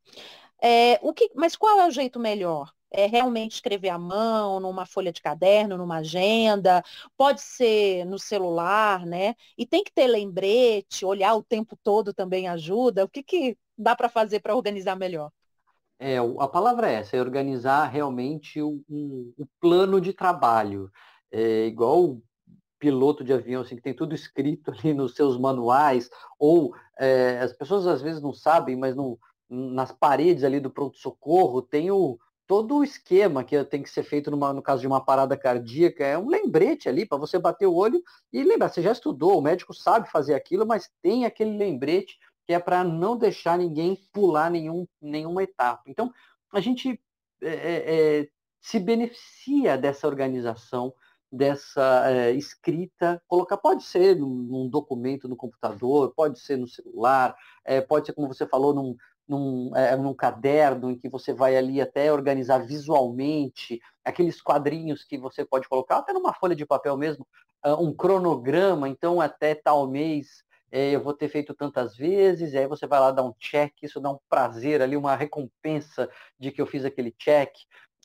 É, 0.62 0.98
o 1.02 1.12
que, 1.12 1.30
mas 1.34 1.56
qual 1.56 1.80
é 1.80 1.86
o 1.86 1.90
jeito 1.90 2.18
melhor? 2.20 2.72
É 2.90 3.06
realmente 3.06 3.52
escrever 3.54 3.88
à 3.88 3.98
mão, 3.98 4.60
numa 4.60 4.86
folha 4.86 5.12
de 5.12 5.20
caderno, 5.20 5.76
numa 5.78 5.98
agenda, 5.98 6.82
pode 7.16 7.40
ser 7.40 8.04
no 8.04 8.18
celular, 8.18 9.06
né? 9.06 9.34
E 9.56 9.66
tem 9.66 9.82
que 9.82 9.92
ter 9.92 10.06
lembrete, 10.06 11.04
olhar 11.04 11.34
o 11.34 11.42
tempo 11.42 11.76
todo 11.82 12.12
também 12.12 12.48
ajuda. 12.48 13.04
O 13.04 13.08
que, 13.08 13.22
que 13.22 13.56
dá 13.76 13.96
para 13.96 14.08
fazer 14.08 14.40
para 14.40 14.54
organizar 14.54 14.94
melhor? 14.94 15.30
É, 15.98 16.18
a 16.18 16.48
palavra 16.48 16.90
é 16.90 16.94
essa, 16.94 17.16
é 17.16 17.20
organizar 17.20 17.86
realmente 17.86 18.60
o, 18.60 18.84
um, 18.90 19.32
o 19.38 19.46
plano 19.60 20.00
de 20.00 20.12
trabalho. 20.12 20.90
É 21.30 21.66
igual 21.66 22.20
piloto 22.82 23.22
de 23.22 23.32
avião, 23.32 23.62
assim, 23.62 23.76
que 23.76 23.82
tem 23.82 23.94
tudo 23.94 24.12
escrito 24.12 24.72
ali 24.72 24.92
nos 24.92 25.14
seus 25.14 25.38
manuais, 25.38 26.10
ou 26.36 26.74
é, 26.98 27.38
as 27.38 27.52
pessoas 27.52 27.86
às 27.86 28.02
vezes 28.02 28.20
não 28.20 28.32
sabem, 28.32 28.74
mas 28.74 28.96
no, 28.96 29.16
nas 29.48 29.92
paredes 29.92 30.42
ali 30.42 30.58
do 30.58 30.68
pronto-socorro 30.68 31.62
tem 31.62 31.92
o, 31.92 32.18
todo 32.44 32.78
o 32.78 32.82
esquema 32.82 33.44
que 33.44 33.62
tem 33.66 33.84
que 33.84 33.88
ser 33.88 34.02
feito 34.02 34.32
numa, 34.32 34.52
no 34.52 34.60
caso 34.60 34.80
de 34.80 34.88
uma 34.88 35.00
parada 35.00 35.36
cardíaca, 35.36 36.04
é 36.04 36.18
um 36.18 36.28
lembrete 36.28 36.88
ali 36.88 37.06
para 37.06 37.18
você 37.18 37.38
bater 37.38 37.68
o 37.68 37.74
olho 37.74 38.02
e 38.32 38.42
lembrar, 38.42 38.68
você 38.68 38.82
já 38.82 38.90
estudou, 38.90 39.38
o 39.38 39.42
médico 39.42 39.72
sabe 39.72 40.10
fazer 40.10 40.34
aquilo, 40.34 40.66
mas 40.66 40.90
tem 41.00 41.24
aquele 41.24 41.56
lembrete 41.56 42.18
que 42.44 42.52
é 42.52 42.58
para 42.58 42.82
não 42.82 43.16
deixar 43.16 43.56
ninguém 43.56 43.96
pular 44.12 44.50
nenhum, 44.50 44.88
nenhuma 45.00 45.44
etapa. 45.44 45.84
Então, 45.86 46.12
a 46.52 46.60
gente 46.60 47.00
é, 47.40 47.48
é, 47.48 48.20
é 48.22 48.28
se 48.60 48.80
beneficia 48.80 49.78
dessa 49.78 50.08
organização, 50.08 50.92
dessa 51.32 52.10
é, 52.10 52.32
escrita, 52.32 53.22
colocar, 53.26 53.56
pode 53.56 53.84
ser 53.84 54.14
num, 54.16 54.68
documento 54.68 55.26
no 55.26 55.34
computador, 55.34 56.12
pode 56.14 56.38
ser 56.38 56.58
no 56.58 56.68
celular, 56.68 57.34
é, 57.64 57.80
pode 57.80 58.06
ser, 58.06 58.12
como 58.12 58.28
você 58.28 58.46
falou, 58.46 58.74
num, 58.74 58.94
num, 59.26 59.74
é, 59.74 59.96
num 59.96 60.12
caderno 60.12 60.90
em 60.90 60.98
que 60.98 61.08
você 61.08 61.32
vai 61.32 61.56
ali 61.56 61.80
até 61.80 62.12
organizar 62.12 62.58
visualmente, 62.58 63.80
aqueles 64.04 64.42
quadrinhos 64.42 65.04
que 65.04 65.16
você 65.16 65.42
pode 65.42 65.66
colocar, 65.68 65.98
até 65.98 66.12
numa 66.12 66.34
folha 66.34 66.54
de 66.54 66.66
papel 66.66 66.98
mesmo, 66.98 67.26
um 67.78 67.94
cronograma, 67.94 68.88
então 68.88 69.20
até 69.20 69.54
tal 69.54 69.88
mês 69.88 70.42
eu 70.72 71.00
vou 71.00 71.14
ter 71.14 71.28
feito 71.28 71.54
tantas 71.54 71.94
vezes, 71.96 72.54
e 72.54 72.58
aí 72.58 72.66
você 72.66 72.86
vai 72.86 72.98
lá 72.98 73.12
dar 73.12 73.22
um 73.22 73.34
check, 73.38 73.72
isso 73.82 74.00
dá 74.00 74.10
um 74.10 74.18
prazer 74.28 74.82
ali, 74.82 74.96
uma 74.96 75.14
recompensa 75.14 76.10
de 76.40 76.50
que 76.50 76.60
eu 76.60 76.66
fiz 76.66 76.84
aquele 76.84 77.12
check 77.12 77.52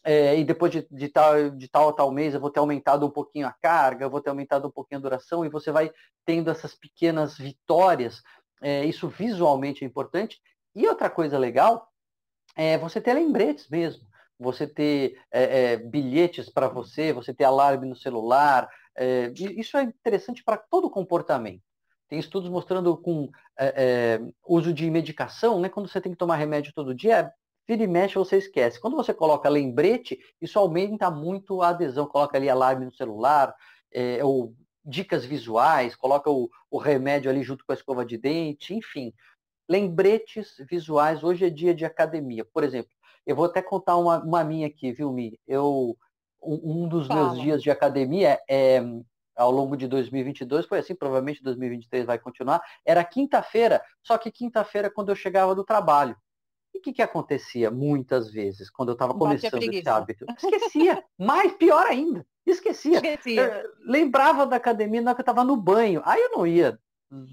é, 0.03 0.37
e 0.37 0.43
depois 0.43 0.71
de, 0.71 0.87
de, 0.89 1.09
tal, 1.09 1.49
de 1.49 1.67
tal 1.67 1.91
tal 1.93 2.11
mês 2.11 2.33
eu 2.33 2.39
vou 2.39 2.49
ter 2.49 2.59
aumentado 2.59 3.05
um 3.05 3.09
pouquinho 3.09 3.47
a 3.47 3.51
carga, 3.51 4.09
vou 4.09 4.21
ter 4.21 4.29
aumentado 4.29 4.67
um 4.67 4.71
pouquinho 4.71 4.99
a 4.99 5.01
duração, 5.01 5.45
e 5.45 5.49
você 5.49 5.71
vai 5.71 5.91
tendo 6.25 6.49
essas 6.49 6.75
pequenas 6.75 7.37
vitórias. 7.37 8.21
É, 8.61 8.85
isso 8.85 9.07
visualmente 9.07 9.83
é 9.83 9.87
importante. 9.87 10.39
E 10.75 10.87
outra 10.87 11.09
coisa 11.09 11.37
legal 11.37 11.87
é 12.55 12.77
você 12.77 13.01
ter 13.01 13.13
lembretes 13.13 13.67
mesmo. 13.69 14.07
Você 14.39 14.67
ter 14.67 15.19
é, 15.31 15.73
é 15.73 15.77
bilhetes 15.77 16.49
para 16.49 16.67
você, 16.67 17.11
você 17.11 17.33
ter 17.33 17.43
alarme 17.43 17.87
no 17.87 17.95
celular. 17.95 18.69
É, 18.95 19.31
isso 19.35 19.77
é 19.77 19.83
interessante 19.83 20.43
para 20.43 20.57
todo 20.57 20.89
comportamento. 20.89 21.63
Tem 22.07 22.19
estudos 22.19 22.49
mostrando 22.49 22.95
com 22.95 23.29
é, 23.59 24.19
uso 24.47 24.71
de 24.73 24.89
medicação, 24.89 25.59
né, 25.59 25.67
quando 25.67 25.89
você 25.89 25.99
tem 25.99 26.11
que 26.11 26.17
tomar 26.17 26.37
remédio 26.37 26.71
todo 26.73 26.95
dia, 26.95 27.31
vira 27.67 27.83
e 27.83 27.87
mexe 27.87 28.15
você 28.15 28.37
esquece. 28.37 28.79
Quando 28.79 28.95
você 28.95 29.13
coloca 29.13 29.49
lembrete, 29.49 30.17
isso 30.41 30.57
aumenta 30.57 31.11
muito 31.11 31.61
a 31.61 31.69
adesão. 31.69 32.07
Coloca 32.07 32.37
ali 32.37 32.49
alarme 32.49 32.85
no 32.85 32.93
celular, 32.93 33.53
é, 33.91 34.23
ou 34.23 34.55
dicas 34.85 35.25
visuais, 35.25 35.95
coloca 35.95 36.29
o, 36.29 36.49
o, 36.71 36.77
remédio 36.77 37.29
ali 37.29 37.43
junto 37.43 37.65
com 37.65 37.73
a 37.73 37.75
escova 37.75 38.05
de 38.05 38.17
dente, 38.17 38.73
enfim. 38.73 39.13
Lembretes 39.67 40.55
visuais, 40.69 41.23
hoje 41.23 41.45
é 41.45 41.49
dia 41.49 41.75
de 41.75 41.83
academia. 41.83 42.45
Por 42.45 42.63
exemplo, 42.63 42.91
eu 43.25 43.35
vou 43.35 43.45
até 43.45 43.61
contar 43.61 43.97
uma, 43.97 44.23
uma 44.23 44.43
minha 44.45 44.67
aqui, 44.67 44.93
viu, 44.93 45.11
Mi? 45.11 45.37
Eu, 45.45 45.97
um, 46.41 46.83
um 46.85 46.87
dos 46.87 47.07
Fala. 47.07 47.33
meus 47.33 47.41
dias 47.41 47.61
de 47.61 47.69
academia 47.69 48.39
é 48.49 48.81
ao 49.35 49.51
longo 49.51 49.77
de 49.77 49.87
2022, 49.87 50.65
foi 50.65 50.79
assim, 50.79 50.95
provavelmente 50.95 51.43
2023 51.43 52.07
vai 52.07 52.17
continuar, 52.17 52.59
era 52.83 53.03
quinta-feira, 53.03 53.83
só 54.01 54.17
que 54.17 54.31
quinta-feira 54.31 54.89
quando 54.89 55.09
eu 55.09 55.15
chegava 55.15 55.53
do 55.53 55.63
trabalho. 55.63 56.17
E 56.77 56.79
o 56.79 56.81
que, 56.81 56.93
que 56.93 57.01
acontecia 57.01 57.71
muitas 57.71 58.29
vezes 58.29 58.69
quando 58.69 58.89
eu 58.89 58.93
estava 58.93 59.11
começando 59.11 59.63
esse 59.63 59.89
hábito? 59.89 60.25
Esquecia, 60.37 61.03
mais 61.17 61.51
pior 61.53 61.87
ainda, 61.87 62.23
esquecia. 62.45 62.97
esquecia. 62.97 63.65
lembrava 63.83 64.45
da 64.45 64.57
academia 64.57 65.01
na 65.01 65.09
hora 65.09 65.15
que 65.15 65.21
eu 65.21 65.23
estava 65.23 65.43
no 65.43 65.57
banho. 65.57 66.03
Aí 66.05 66.21
eu 66.21 66.37
não 66.37 66.45
ia 66.45 66.79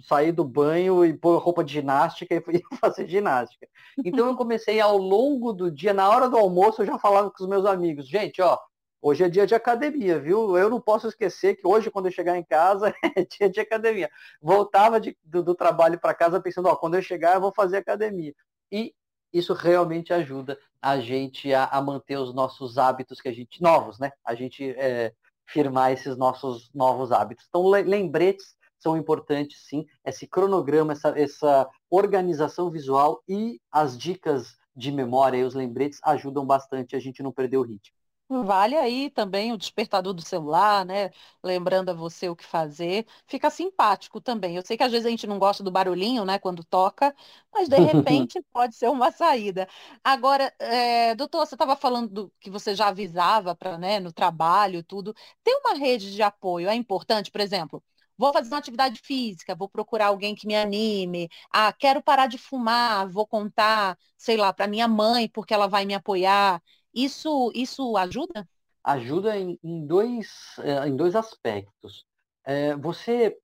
sair 0.09 0.33
do 0.33 0.45
banho 0.45 1.05
e 1.05 1.13
pôr 1.13 1.37
roupa 1.37 1.63
de 1.63 1.75
ginástica 1.75 2.35
e 2.35 2.43
ia 2.57 2.79
fazer 2.81 3.07
ginástica. 3.07 3.69
Então 4.03 4.27
eu 4.29 4.35
comecei 4.35 4.81
ao 4.81 4.97
longo 4.97 5.53
do 5.53 5.71
dia, 5.71 5.93
na 5.93 6.09
hora 6.09 6.27
do 6.27 6.39
almoço, 6.39 6.81
eu 6.81 6.87
já 6.87 6.99
falava 6.99 7.31
com 7.31 7.43
os 7.43 7.49
meus 7.49 7.67
amigos, 7.67 8.09
gente, 8.09 8.41
ó, 8.41 8.59
hoje 9.03 9.25
é 9.25 9.29
dia 9.29 9.47
de 9.47 9.55
academia, 9.55 10.19
viu? 10.19 10.57
Eu 10.57 10.71
não 10.71 10.81
posso 10.81 11.07
esquecer 11.07 11.57
que 11.57 11.69
hoje, 11.69 11.91
quando 11.91 12.07
eu 12.07 12.13
chegar 12.13 12.39
em 12.39 12.45
casa, 12.45 12.95
é 13.15 13.27
dia 13.27 13.51
de 13.51 13.61
academia. 13.61 14.11
Voltava 14.41 14.99
de, 14.99 15.15
do, 15.23 15.43
do, 15.43 15.55
trabalho 15.55 16.01
para 16.01 16.15
casa 16.15 16.41
pensando, 16.41 16.71
ó, 16.71 16.77
quando 16.77 16.95
eu 16.95 17.03
chegar, 17.03 17.35
eu 17.35 17.43
vou 17.43 17.53
fazer 17.55 17.77
academia. 17.77 18.35
E 18.73 18.95
isso 19.35 19.53
realmente 19.53 20.13
ajuda 20.13 20.57
a 20.81 21.01
gente 21.01 21.53
a, 21.53 21.65
a, 21.65 21.83
manter 21.83 22.17
os 22.17 22.33
nossos 22.33 22.79
hábitos 22.79 23.21
que 23.21 23.29
a 23.29 23.33
gente 23.33 23.61
novos, 23.61 23.99
né? 23.99 24.13
A 24.25 24.35
gente 24.35 24.71
é, 24.71 25.13
firmar 25.45 25.93
esses 25.93 26.17
nossos 26.17 26.71
novos 26.73 27.11
hábitos. 27.11 27.45
Então 27.49 27.67
lembretes 27.69 28.55
são 28.79 28.97
importantes, 28.97 29.67
sim. 29.67 29.87
Esse 30.05 30.27
cronograma, 30.27 30.93
essa, 30.93 31.09
essa 31.19 31.69
organização 31.91 32.71
visual 32.71 33.23
e 33.29 33.61
as 33.73 33.99
dicas 33.99 34.57
de 34.77 34.93
memória 34.93 35.39
e 35.39 35.45
os 35.45 35.55
lembretes 35.55 35.99
ajudam 36.05 36.47
bastante 36.47 36.95
a 36.95 37.01
gente 37.01 37.23
não 37.23 37.33
perder 37.33 37.57
o 37.57 37.63
ritmo. 37.63 37.97
Vale 38.29 38.75
aí 38.77 39.11
também 39.11 39.53
o 39.53 39.57
despertador 39.59 40.15
do 40.15 40.23
celular, 40.23 40.85
né? 40.85 41.11
Lembrando 41.43 41.91
a 41.91 41.93
você 41.95 42.27
o 42.29 42.35
que 42.35 42.45
fazer. 42.45 43.07
Fica 43.27 43.51
simpático 43.51 44.19
também. 44.21 44.57
Eu 44.57 44.63
sei 44.65 44.77
que 44.79 44.83
às 44.83 44.91
vezes 44.91 45.07
a 45.07 45.11
gente 45.11 45.27
não 45.27 45.39
gosta 45.39 45.63
do 45.63 45.71
barulhinho, 45.71 46.25
né, 46.25 46.39
quando 46.39 46.65
toca, 46.65 47.15
mas 47.53 47.69
de 47.69 47.79
repente 47.79 48.43
pode 48.53 48.75
ser 48.77 48.89
uma 48.89 49.13
saída. 49.13 49.69
Agora, 50.03 50.53
é, 50.59 51.15
doutor, 51.15 51.47
você 51.47 51.55
estava 51.55 51.77
falando 51.77 52.09
do, 52.11 52.33
que 52.41 52.51
você 52.51 52.75
já 52.75 52.89
avisava 52.89 53.55
para, 53.55 53.77
né, 53.79 54.01
no 54.01 54.11
trabalho, 54.13 54.83
tudo. 54.83 55.15
Tem 55.43 55.55
uma 55.61 55.75
rede 55.75 56.13
de 56.15 56.23
apoio, 56.23 56.69
é 56.69 56.75
importante, 56.75 57.31
por 57.31 57.41
exemplo. 57.43 57.83
Vou 58.17 58.33
fazer 58.33 58.49
uma 58.49 58.59
atividade 58.59 59.01
física, 59.03 59.55
vou 59.55 59.69
procurar 59.69 60.07
alguém 60.07 60.35
que 60.35 60.47
me 60.47 60.55
anime. 60.57 61.29
Ah, 61.53 61.73
quero 61.73 62.03
parar 62.03 62.27
de 62.27 62.39
fumar, 62.39 63.07
vou 63.09 63.27
contar, 63.27 63.99
sei 64.17 64.37
lá, 64.37 64.53
para 64.53 64.67
minha 64.69 64.87
mãe, 64.89 65.29
porque 65.29 65.53
ela 65.53 65.67
vai 65.69 65.85
me 65.85 65.95
apoiar. 65.95 66.63
Isso, 66.95 67.51
isso 67.55 67.97
ajuda? 67.97 68.49
Ajuda 68.83 69.37
em, 69.37 69.59
em 69.63 69.87
dois, 69.87 70.57
eh, 70.59 70.89
em 70.89 70.97
dois 70.97 71.17
aspectos. 71.17 72.05
É, 72.45 72.77
você 72.77 73.37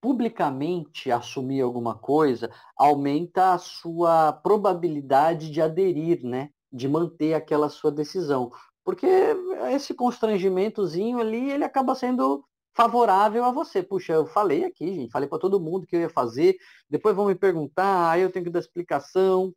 publicamente 0.00 1.10
assumir 1.10 1.62
alguma 1.62 1.94
coisa 1.94 2.50
aumenta 2.76 3.54
a 3.54 3.58
sua 3.58 4.32
probabilidade 4.32 5.50
de 5.50 5.62
aderir, 5.62 6.22
né? 6.22 6.50
De 6.70 6.88
manter 6.88 7.34
aquela 7.34 7.68
sua 7.70 7.90
decisão. 7.90 8.50
Porque 8.84 9.06
esse 9.72 9.94
constrangimentozinho 9.94 11.18
ali, 11.18 11.50
ele 11.50 11.64
acaba 11.64 11.94
sendo 11.94 12.44
favorável 12.74 13.44
a 13.44 13.50
você. 13.52 13.82
Puxa, 13.82 14.12
eu 14.12 14.26
falei 14.26 14.64
aqui, 14.64 14.92
gente, 14.94 15.10
falei 15.10 15.28
para 15.28 15.38
todo 15.38 15.60
mundo 15.60 15.86
que 15.86 15.96
eu 15.96 16.00
ia 16.00 16.10
fazer, 16.10 16.56
depois 16.90 17.16
vão 17.16 17.26
me 17.26 17.34
perguntar, 17.34 18.10
aí 18.10 18.20
eu 18.20 18.30
tenho 18.30 18.44
que 18.44 18.50
dar 18.50 18.58
explicação. 18.58 19.54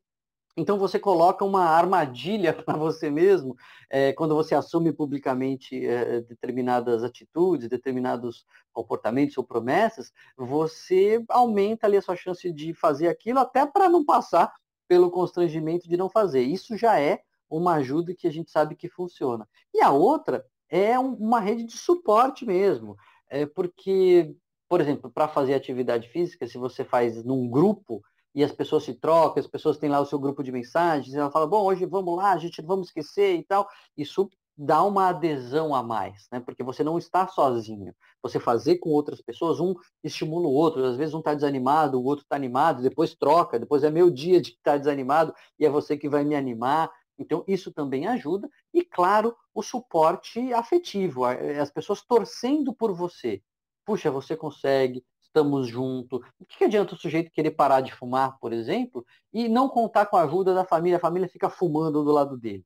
Então 0.57 0.79
você 0.79 0.97
coloca 0.97 1.45
uma 1.45 1.65
armadilha 1.65 2.51
para 2.65 2.75
você 2.75 3.11
mesmo 3.11 3.55
é, 3.89 4.11
quando 4.11 4.33
você 4.33 4.55
assume 4.55 4.91
publicamente 4.91 5.85
é, 5.85 6.21
determinadas 6.21 7.03
atitudes, 7.03 7.69
determinados 7.69 8.43
comportamentos 8.73 9.37
ou 9.37 9.43
promessas, 9.43 10.11
você 10.35 11.23
aumenta 11.29 11.85
ali 11.85 11.95
a 11.95 12.01
sua 12.01 12.15
chance 12.15 12.51
de 12.51 12.73
fazer 12.73 13.07
aquilo 13.07 13.39
até 13.39 13.65
para 13.67 13.87
não 13.87 14.03
passar 14.03 14.51
pelo 14.87 15.11
constrangimento 15.11 15.87
de 15.87 15.95
não 15.95 16.09
fazer. 16.09 16.41
Isso 16.41 16.75
já 16.75 16.99
é 16.99 17.21
uma 17.49 17.75
ajuda 17.75 18.15
que 18.15 18.27
a 18.27 18.31
gente 18.31 18.49
sabe 18.49 18.75
que 18.75 18.89
funciona. 18.89 19.47
E 19.73 19.81
a 19.81 19.91
outra 19.91 20.43
é 20.69 20.97
uma 20.97 21.39
rede 21.39 21.63
de 21.65 21.77
suporte 21.77 22.45
mesmo. 22.45 22.95
É 23.29 23.45
porque, 23.45 24.35
por 24.67 24.81
exemplo, 24.81 25.11
para 25.11 25.27
fazer 25.27 25.53
atividade 25.53 26.09
física, 26.09 26.47
se 26.47 26.57
você 26.57 26.83
faz 26.83 27.23
num 27.23 27.49
grupo 27.49 28.01
e 28.35 28.43
as 28.43 28.51
pessoas 28.51 28.83
se 28.83 28.93
trocam, 28.93 29.39
as 29.39 29.47
pessoas 29.47 29.77
têm 29.77 29.89
lá 29.89 29.99
o 29.99 30.05
seu 30.05 30.19
grupo 30.19 30.43
de 30.43 30.51
mensagens, 30.51 31.15
ela 31.15 31.31
fala, 31.31 31.47
bom, 31.47 31.63
hoje 31.63 31.85
vamos 31.85 32.15
lá, 32.15 32.33
a 32.33 32.37
gente 32.37 32.61
não 32.61 32.67
vamos 32.67 32.87
esquecer 32.87 33.35
e 33.35 33.43
tal, 33.43 33.67
isso 33.95 34.29
dá 34.57 34.83
uma 34.83 35.09
adesão 35.09 35.75
a 35.75 35.83
mais, 35.83 36.27
né? 36.31 36.39
Porque 36.39 36.63
você 36.63 36.83
não 36.83 36.97
está 36.97 37.27
sozinho. 37.27 37.93
Você 38.23 38.39
fazer 38.39 38.77
com 38.77 38.89
outras 38.89 39.21
pessoas, 39.21 39.59
um 39.59 39.75
estimula 40.03 40.47
o 40.47 40.51
outro. 40.51 40.83
Às 40.83 40.97
vezes 40.97 41.13
um 41.13 41.19
está 41.19 41.35
desanimado, 41.35 41.99
o 41.99 42.03
outro 42.03 42.23
está 42.23 42.35
animado, 42.35 42.81
depois 42.81 43.13
troca, 43.13 43.59
depois 43.59 43.83
é 43.83 43.91
meu 43.91 44.09
dia 44.09 44.41
de 44.41 44.49
estar 44.49 44.77
desanimado 44.77 45.33
e 45.59 45.65
é 45.65 45.69
você 45.69 45.95
que 45.95 46.09
vai 46.09 46.23
me 46.23 46.35
animar. 46.35 46.89
Então, 47.19 47.43
isso 47.47 47.71
também 47.71 48.07
ajuda. 48.07 48.49
E, 48.73 48.83
claro, 48.83 49.35
o 49.53 49.61
suporte 49.61 50.51
afetivo, 50.53 51.27
eh, 51.27 51.59
as 51.59 51.69
pessoas 51.69 52.01
torcendo 52.01 52.73
por 52.73 52.93
você. 52.93 53.41
Puxa, 53.85 54.11
você 54.11 54.35
consegue, 54.35 55.03
estamos 55.38 55.67
juntos. 55.67 56.19
O 56.39 56.45
que, 56.45 56.58
que 56.58 56.63
adianta 56.63 56.95
o 56.95 56.97
sujeito 56.97 57.32
querer 57.32 57.52
parar 57.52 57.82
de 57.82 57.93
fumar, 57.93 58.38
por 58.39 58.52
exemplo, 58.52 59.06
e 59.34 59.47
não 59.47 59.69
contar 59.69 60.08
com 60.08 60.17
a 60.17 60.23
ajuda 60.23 60.54
da 60.54 60.65
família? 60.65 60.97
A 60.97 61.02
família 61.02 61.30
fica 61.30 61.50
fumando 61.50 62.04
do 62.04 62.12
lado 62.12 62.38
dele. 62.38 62.65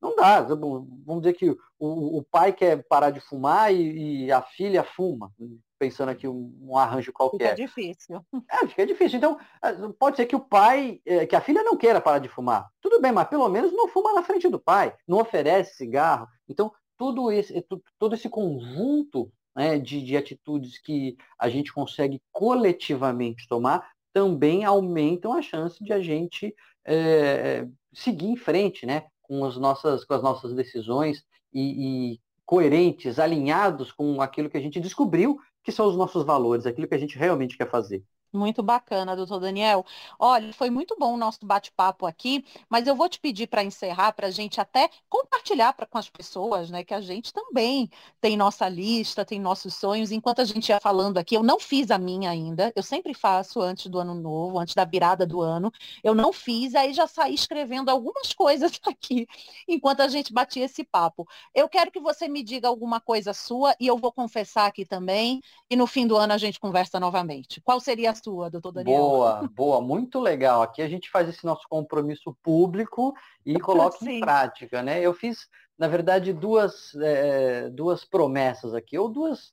Não 0.00 0.14
dá. 0.14 0.42
Vamos 0.42 1.22
dizer 1.22 1.34
que 1.34 1.50
o, 1.50 2.18
o 2.18 2.22
pai 2.22 2.52
quer 2.52 2.86
parar 2.86 3.10
de 3.10 3.20
fumar 3.20 3.74
e, 3.74 4.26
e 4.26 4.32
a 4.32 4.42
filha 4.42 4.84
fuma 4.84 5.32
pensando 5.78 6.08
aqui 6.08 6.26
um, 6.26 6.56
um 6.62 6.78
arranjo 6.78 7.12
qualquer. 7.12 7.50
Fica 7.50 7.66
difícil. 7.66 8.24
É, 8.50 8.66
fica 8.66 8.86
difícil. 8.86 9.18
Então, 9.18 9.38
é, 9.62 9.72
pode 9.98 10.16
ser 10.16 10.26
que 10.26 10.36
o 10.36 10.40
pai, 10.40 11.00
é, 11.04 11.26
que 11.26 11.36
a 11.36 11.40
filha 11.40 11.62
não 11.62 11.76
queira 11.76 12.00
parar 12.00 12.18
de 12.18 12.28
fumar. 12.28 12.66
Tudo 12.80 13.00
bem, 13.00 13.12
mas 13.12 13.28
pelo 13.28 13.48
menos 13.48 13.72
não 13.72 13.88
fuma 13.88 14.12
na 14.14 14.22
frente 14.22 14.48
do 14.48 14.58
pai, 14.58 14.94
não 15.06 15.18
oferece 15.18 15.76
cigarro. 15.76 16.26
Então, 16.48 16.72
tudo 16.96 17.30
esse, 17.30 17.62
todo 17.98 18.14
esse 18.14 18.28
conjunto 18.28 19.30
né, 19.56 19.78
de, 19.78 20.02
de 20.02 20.16
atitudes 20.16 20.78
que 20.78 21.16
a 21.38 21.48
gente 21.48 21.72
consegue 21.72 22.20
coletivamente 22.30 23.48
tomar 23.48 23.90
também 24.12 24.64
aumentam 24.64 25.32
a 25.32 25.42
chance 25.42 25.82
de 25.82 25.92
a 25.92 26.00
gente 26.00 26.54
é, 26.84 27.66
seguir 27.92 28.26
em 28.26 28.36
frente 28.36 28.84
né, 28.84 29.06
com, 29.22 29.44
as 29.44 29.56
nossas, 29.56 30.04
com 30.04 30.14
as 30.14 30.22
nossas 30.22 30.54
decisões 30.54 31.24
e, 31.52 32.12
e 32.12 32.20
coerentes, 32.44 33.18
alinhados 33.18 33.90
com 33.90 34.20
aquilo 34.20 34.48
que 34.48 34.56
a 34.56 34.60
gente 34.60 34.78
descobriu 34.78 35.38
que 35.64 35.72
são 35.72 35.88
os 35.88 35.96
nossos 35.96 36.24
valores, 36.24 36.64
aquilo 36.64 36.86
que 36.86 36.94
a 36.94 36.98
gente 36.98 37.18
realmente 37.18 37.56
quer 37.56 37.68
fazer. 37.68 38.04
Muito 38.36 38.62
bacana, 38.62 39.16
doutor 39.16 39.40
Daniel. 39.40 39.84
Olha, 40.18 40.52
foi 40.52 40.68
muito 40.68 40.94
bom 40.98 41.14
o 41.14 41.16
nosso 41.16 41.44
bate-papo 41.46 42.04
aqui, 42.06 42.44
mas 42.68 42.86
eu 42.86 42.94
vou 42.94 43.08
te 43.08 43.18
pedir 43.18 43.46
para 43.46 43.64
encerrar, 43.64 44.12
para 44.12 44.26
a 44.26 44.30
gente 44.30 44.60
até 44.60 44.90
compartilhar 45.08 45.72
pra, 45.72 45.86
com 45.86 45.96
as 45.96 46.10
pessoas, 46.10 46.68
né, 46.70 46.84
que 46.84 46.92
a 46.92 47.00
gente 47.00 47.32
também 47.32 47.88
tem 48.20 48.36
nossa 48.36 48.68
lista, 48.68 49.24
tem 49.24 49.40
nossos 49.40 49.74
sonhos. 49.74 50.12
Enquanto 50.12 50.40
a 50.40 50.44
gente 50.44 50.68
ia 50.68 50.78
falando 50.80 51.16
aqui, 51.16 51.34
eu 51.34 51.42
não 51.42 51.58
fiz 51.58 51.90
a 51.90 51.96
minha 51.98 52.28
ainda, 52.30 52.70
eu 52.76 52.82
sempre 52.82 53.14
faço 53.14 53.60
antes 53.60 53.86
do 53.86 53.98
ano 53.98 54.14
novo, 54.14 54.58
antes 54.58 54.74
da 54.74 54.84
virada 54.84 55.26
do 55.26 55.40
ano. 55.40 55.72
Eu 56.04 56.14
não 56.14 56.30
fiz, 56.32 56.74
aí 56.74 56.92
já 56.92 57.06
saí 57.06 57.34
escrevendo 57.34 57.88
algumas 57.90 58.32
coisas 58.34 58.78
aqui, 58.86 59.26
enquanto 59.66 60.00
a 60.00 60.08
gente 60.08 60.32
batia 60.32 60.64
esse 60.66 60.84
papo. 60.84 61.26
Eu 61.54 61.68
quero 61.68 61.90
que 61.90 62.00
você 62.00 62.28
me 62.28 62.42
diga 62.42 62.68
alguma 62.68 63.00
coisa 63.00 63.32
sua 63.32 63.74
e 63.80 63.86
eu 63.86 63.96
vou 63.96 64.12
confessar 64.12 64.66
aqui 64.66 64.84
também, 64.84 65.40
e 65.70 65.76
no 65.76 65.86
fim 65.86 66.06
do 66.06 66.16
ano 66.16 66.34
a 66.34 66.38
gente 66.38 66.60
conversa 66.60 67.00
novamente. 67.00 67.60
Qual 67.62 67.80
seria 67.80 68.10
a 68.10 68.14
sua, 68.26 68.50
doutor 68.50 68.72
Daniel. 68.72 68.98
Boa, 68.98 69.50
boa, 69.54 69.80
muito 69.80 70.18
legal. 70.18 70.60
Aqui 70.62 70.82
a 70.82 70.88
gente 70.88 71.08
faz 71.08 71.28
esse 71.28 71.46
nosso 71.46 71.62
compromisso 71.68 72.36
público 72.42 73.14
e 73.44 73.54
coloca 73.60 73.98
Sim. 73.98 74.16
em 74.16 74.20
prática, 74.20 74.82
né? 74.82 75.00
Eu 75.00 75.14
fiz, 75.14 75.46
na 75.78 75.86
verdade, 75.86 76.32
duas, 76.32 76.92
é, 76.96 77.70
duas 77.70 78.04
promessas 78.04 78.74
aqui, 78.74 78.98
ou 78.98 79.08
duas 79.08 79.52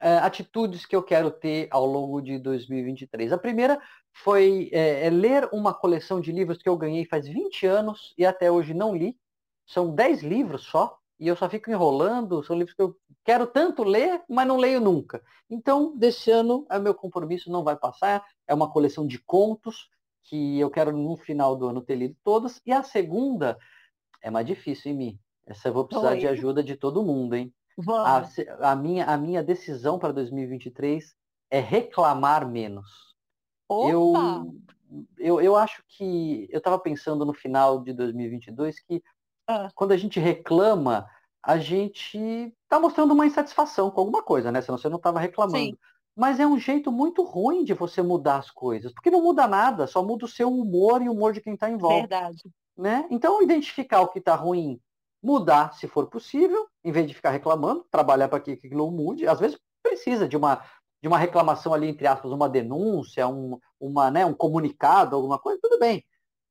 é, 0.00 0.18
atitudes 0.18 0.84
que 0.84 0.96
eu 0.96 1.04
quero 1.04 1.30
ter 1.30 1.68
ao 1.70 1.86
longo 1.86 2.20
de 2.20 2.36
2023. 2.40 3.32
A 3.32 3.38
primeira 3.38 3.80
foi 4.12 4.68
é, 4.72 5.06
é, 5.06 5.10
ler 5.10 5.48
uma 5.52 5.72
coleção 5.72 6.20
de 6.20 6.32
livros 6.32 6.58
que 6.58 6.68
eu 6.68 6.76
ganhei 6.76 7.04
faz 7.04 7.28
20 7.28 7.64
anos 7.66 8.12
e 8.18 8.26
até 8.26 8.50
hoje 8.50 8.74
não 8.74 8.92
li. 8.92 9.16
São 9.64 9.94
10 9.94 10.24
livros 10.24 10.64
só, 10.64 10.98
e 11.20 11.28
eu 11.28 11.36
só 11.36 11.48
fico 11.48 11.70
enrolando, 11.70 12.42
são 12.42 12.56
livros 12.56 12.74
que 12.74 12.82
eu 12.82 12.96
quero 13.24 13.46
tanto 13.46 13.82
ler, 13.82 14.22
mas 14.28 14.46
não 14.46 14.56
leio 14.56 14.80
nunca. 14.80 15.22
Então, 15.48 15.96
desse 15.96 16.30
ano, 16.30 16.66
é 16.70 16.78
meu 16.78 16.94
compromisso 16.94 17.50
não 17.50 17.64
vai 17.64 17.76
passar, 17.76 18.24
é 18.46 18.54
uma 18.54 18.70
coleção 18.70 19.06
de 19.06 19.18
contos 19.18 19.88
que 20.22 20.58
eu 20.58 20.70
quero 20.70 20.96
no 20.96 21.16
final 21.16 21.56
do 21.56 21.68
ano 21.68 21.80
ter 21.80 21.96
lido 21.96 22.16
todas, 22.22 22.60
e 22.64 22.72
a 22.72 22.82
segunda 22.82 23.58
é 24.22 24.30
mais 24.30 24.46
difícil 24.46 24.92
em 24.92 24.96
mim. 24.96 25.18
Essa 25.46 25.68
eu 25.68 25.72
vou 25.72 25.84
precisar 25.84 26.12
Oi. 26.12 26.18
de 26.18 26.28
ajuda 26.28 26.62
de 26.62 26.76
todo 26.76 27.02
mundo, 27.02 27.34
hein? 27.34 27.52
A, 27.88 28.28
a, 28.72 28.76
minha, 28.76 29.06
a 29.06 29.16
minha 29.16 29.42
decisão 29.42 29.98
para 29.98 30.12
2023 30.12 31.16
é 31.50 31.58
reclamar 31.58 32.48
menos. 32.48 33.14
Opa! 33.68 33.90
Eu, 33.90 34.54
eu, 35.18 35.40
eu 35.40 35.56
acho 35.56 35.82
que 35.88 36.48
eu 36.50 36.58
estava 36.58 36.78
pensando 36.78 37.24
no 37.24 37.32
final 37.32 37.82
de 37.82 37.92
2022 37.92 38.80
que 38.80 39.02
ah. 39.50 39.68
Quando 39.74 39.90
a 39.90 39.96
gente 39.96 40.20
reclama, 40.20 41.10
a 41.42 41.58
gente 41.58 42.54
está 42.70 42.78
mostrando 42.78 43.12
uma 43.12 43.26
insatisfação 43.26 43.90
com 43.90 44.00
alguma 44.00 44.22
coisa, 44.22 44.52
né? 44.52 44.62
Senão 44.62 44.78
você 44.78 44.88
não 44.88 44.96
estava 44.96 45.18
reclamando. 45.18 45.58
Sim. 45.58 45.76
Mas 46.16 46.38
é 46.38 46.46
um 46.46 46.58
jeito 46.58 46.92
muito 46.92 47.24
ruim 47.24 47.64
de 47.64 47.74
você 47.74 48.00
mudar 48.00 48.36
as 48.36 48.50
coisas, 48.50 48.92
porque 48.92 49.10
não 49.10 49.22
muda 49.22 49.48
nada, 49.48 49.88
só 49.88 50.04
muda 50.04 50.24
o 50.24 50.28
seu 50.28 50.48
humor 50.48 51.02
e 51.02 51.08
o 51.08 51.12
humor 51.12 51.32
de 51.32 51.40
quem 51.40 51.54
está 51.54 51.68
em 51.68 51.76
volta. 51.76 52.00
Verdade. 52.00 52.42
Né? 52.76 53.06
Então, 53.10 53.42
identificar 53.42 54.00
o 54.02 54.08
que 54.08 54.20
está 54.20 54.36
ruim, 54.36 54.80
mudar 55.20 55.74
se 55.74 55.88
for 55.88 56.06
possível, 56.06 56.66
em 56.84 56.92
vez 56.92 57.08
de 57.08 57.14
ficar 57.14 57.30
reclamando, 57.30 57.84
trabalhar 57.90 58.28
para 58.28 58.40
que 58.40 58.52
aquilo 58.52 58.90
mude. 58.90 59.26
Às 59.26 59.40
vezes 59.40 59.58
precisa 59.82 60.28
de 60.28 60.36
uma, 60.36 60.62
de 61.02 61.08
uma 61.08 61.18
reclamação 61.18 61.74
ali, 61.74 61.88
entre 61.88 62.06
aspas, 62.06 62.30
uma 62.30 62.48
denúncia, 62.48 63.26
um, 63.26 63.58
uma, 63.80 64.10
né, 64.10 64.24
um 64.24 64.34
comunicado, 64.34 65.16
alguma 65.16 65.38
coisa, 65.38 65.58
tudo 65.60 65.78
bem. 65.78 66.04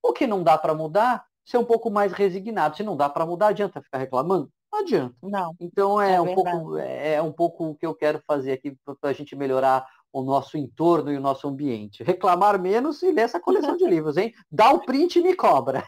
O 0.03 0.11
que 0.11 0.27
não 0.27 0.43
dá 0.43 0.57
para 0.57 0.73
mudar, 0.73 1.25
ser 1.45 1.57
um 1.57 1.65
pouco 1.65 1.89
mais 1.89 2.11
resignado. 2.11 2.75
Se 2.75 2.83
não 2.83 2.97
dá 2.97 3.09
para 3.09 3.25
mudar, 3.25 3.47
adianta 3.47 3.81
ficar 3.81 3.99
reclamando? 3.99 4.51
Não 4.71 4.79
adianta. 4.79 5.15
Não. 5.23 5.55
Então 5.59 6.01
é, 6.01 6.15
é 6.15 6.21
um 6.21 6.35
pouco 6.35 6.77
é 6.77 7.21
um 7.21 7.31
pouco 7.31 7.65
o 7.69 7.75
que 7.75 7.85
eu 7.85 7.95
quero 7.95 8.21
fazer 8.25 8.51
aqui 8.51 8.77
para 9.01 9.09
a 9.09 9.13
gente 9.13 9.35
melhorar 9.35 9.85
o 10.11 10.21
nosso 10.21 10.57
entorno 10.57 11.11
e 11.11 11.17
o 11.17 11.21
nosso 11.21 11.47
ambiente. 11.47 12.03
Reclamar 12.03 12.59
menos 12.59 13.01
e 13.03 13.11
ler 13.11 13.21
essa 13.21 13.39
coleção 13.39 13.77
de 13.77 13.85
livros, 13.87 14.17
hein? 14.17 14.33
Dá 14.51 14.71
o 14.71 14.81
print 14.81 15.19
e 15.19 15.21
me 15.21 15.35
cobra. 15.35 15.83